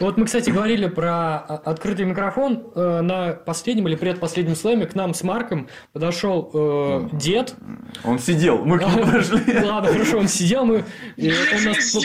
Вот 0.00 0.16
мы, 0.16 0.26
кстати, 0.26 0.50
говорили 0.50 0.88
про 0.88 1.10
а, 1.38 1.62
открытый 1.64 2.04
микрофон. 2.04 2.64
Э, 2.74 3.00
На 3.00 3.32
последнем 3.32 3.86
или 3.86 3.94
предпоследнем 3.94 4.56
слэме 4.56 4.86
к 4.86 4.94
нам 4.94 5.14
с 5.14 5.22
Марком 5.22 5.68
подошел 5.92 6.50
э, 6.52 7.08
дед. 7.12 7.54
Он 8.02 8.18
сидел, 8.18 8.64
мы 8.64 8.78
к 8.78 8.82
нему 8.82 9.04
подошли. 9.04 9.58
Ладно, 9.64 9.92
хорошо, 9.92 10.18
он 10.18 10.28
сидел, 10.28 10.64
мы, 10.64 10.84
он, 11.16 11.64
нас, 11.64 11.96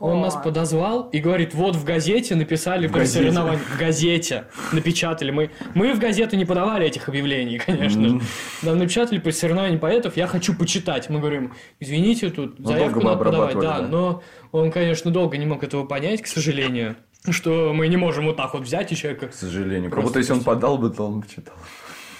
он 0.00 0.20
нас 0.22 0.34
подозвал 0.36 1.08
и 1.10 1.18
говорит, 1.18 1.52
вот 1.54 1.76
в 1.76 1.84
газете 1.84 2.34
написали 2.36 2.86
В 2.86 2.92
про 2.92 3.00
газете. 3.00 3.18
соревнования. 3.18 3.58
В 3.58 3.78
газете 3.78 4.44
напечатали. 4.72 5.30
Мы, 5.30 5.50
мы 5.74 5.92
в 5.92 5.98
газету 5.98 6.36
не 6.36 6.46
подавали 6.46 6.86
этих 6.86 7.08
объявлений, 7.08 7.58
конечно. 7.58 8.06
М. 8.06 8.22
Нам 8.62 8.78
напечатали 8.78 9.18
про 9.18 9.30
соревнования 9.30 9.78
поэтов, 9.78 10.16
я 10.16 10.26
хочу 10.26 10.54
почитать. 10.54 11.10
Мы 11.10 11.20
говорим, 11.20 11.52
извините, 11.80 12.30
тут 12.30 12.58
Ну, 12.58 12.68
заявку 12.68 13.00
надо 13.00 13.24
подавать. 13.24 13.58
Да, 13.58 13.80
да. 13.80 13.86
но 13.86 14.22
он, 14.52 14.70
конечно, 14.72 15.10
долго 15.10 15.36
не 15.36 15.44
мог 15.46 15.62
этого 15.62 15.84
понять, 15.84 16.22
к 16.22 16.26
сожалению. 16.26 16.96
Что 17.28 17.72
мы 17.74 17.88
не 17.88 17.96
можем 17.98 18.24
вот 18.26 18.36
так 18.36 18.54
вот 18.54 18.62
взять 18.62 18.90
и 18.92 18.96
человека. 18.96 19.28
К 19.28 19.34
сожалению. 19.34 19.90
Как 19.90 20.02
будто 20.02 20.18
если 20.18 20.32
он 20.32 20.42
подал 20.42 20.78
бы, 20.78 20.88
то 20.90 21.06
он 21.06 21.20
бы 21.20 21.26
читал. 21.28 21.54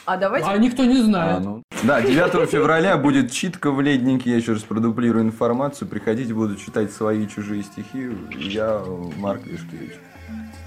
А 0.05 0.17
давайте... 0.17 0.49
А 0.49 0.57
никто 0.59 0.85
не 0.85 1.01
А, 1.01 1.05
знает. 1.05 1.45
ну. 1.45 1.63
Да, 1.83 2.03
9 2.03 2.51
февраля 2.51 2.97
будет 2.99 3.33
читка 3.33 3.71
в 3.71 3.81
леднике. 3.81 4.31
Я 4.31 4.37
еще 4.37 4.53
раз 4.53 4.63
продублирую 4.63 5.25
информацию. 5.25 5.89
Приходите, 5.89 6.35
буду 6.35 6.57
читать 6.57 6.93
свои 6.93 7.27
чужие 7.29 7.63
стихи. 7.63 8.11
Я 8.37 8.83
Марк 9.17 9.47
Лешкевич. 9.47 9.93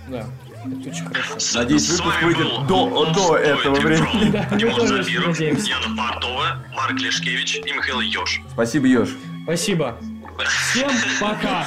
Да, 0.10 0.26
это 0.66 0.90
очень 0.90 1.06
хорошо. 1.06 1.36
Надеюсь, 1.60 1.88
с 1.88 2.00
выпуск 2.00 2.24
выйдет 2.24 2.68
до- 2.68 3.14
до 3.14 3.38
этого 3.38 3.76
времени. 3.76 4.32
Да, 4.32 4.88
Забиров, 4.88 5.28
надеемся. 5.28 5.70
Яна 5.70 5.96
Портова, 5.98 6.46
Марк 6.76 7.00
Лешкевич 7.00 7.56
и 7.58 7.62
Михаил 7.74 8.00
Ёж. 8.02 8.42
Спасибо, 8.52 8.88
Ёж. 8.88 9.10
Спасибо. 9.44 9.96
Всем 10.72 10.90
пока. 11.22 11.66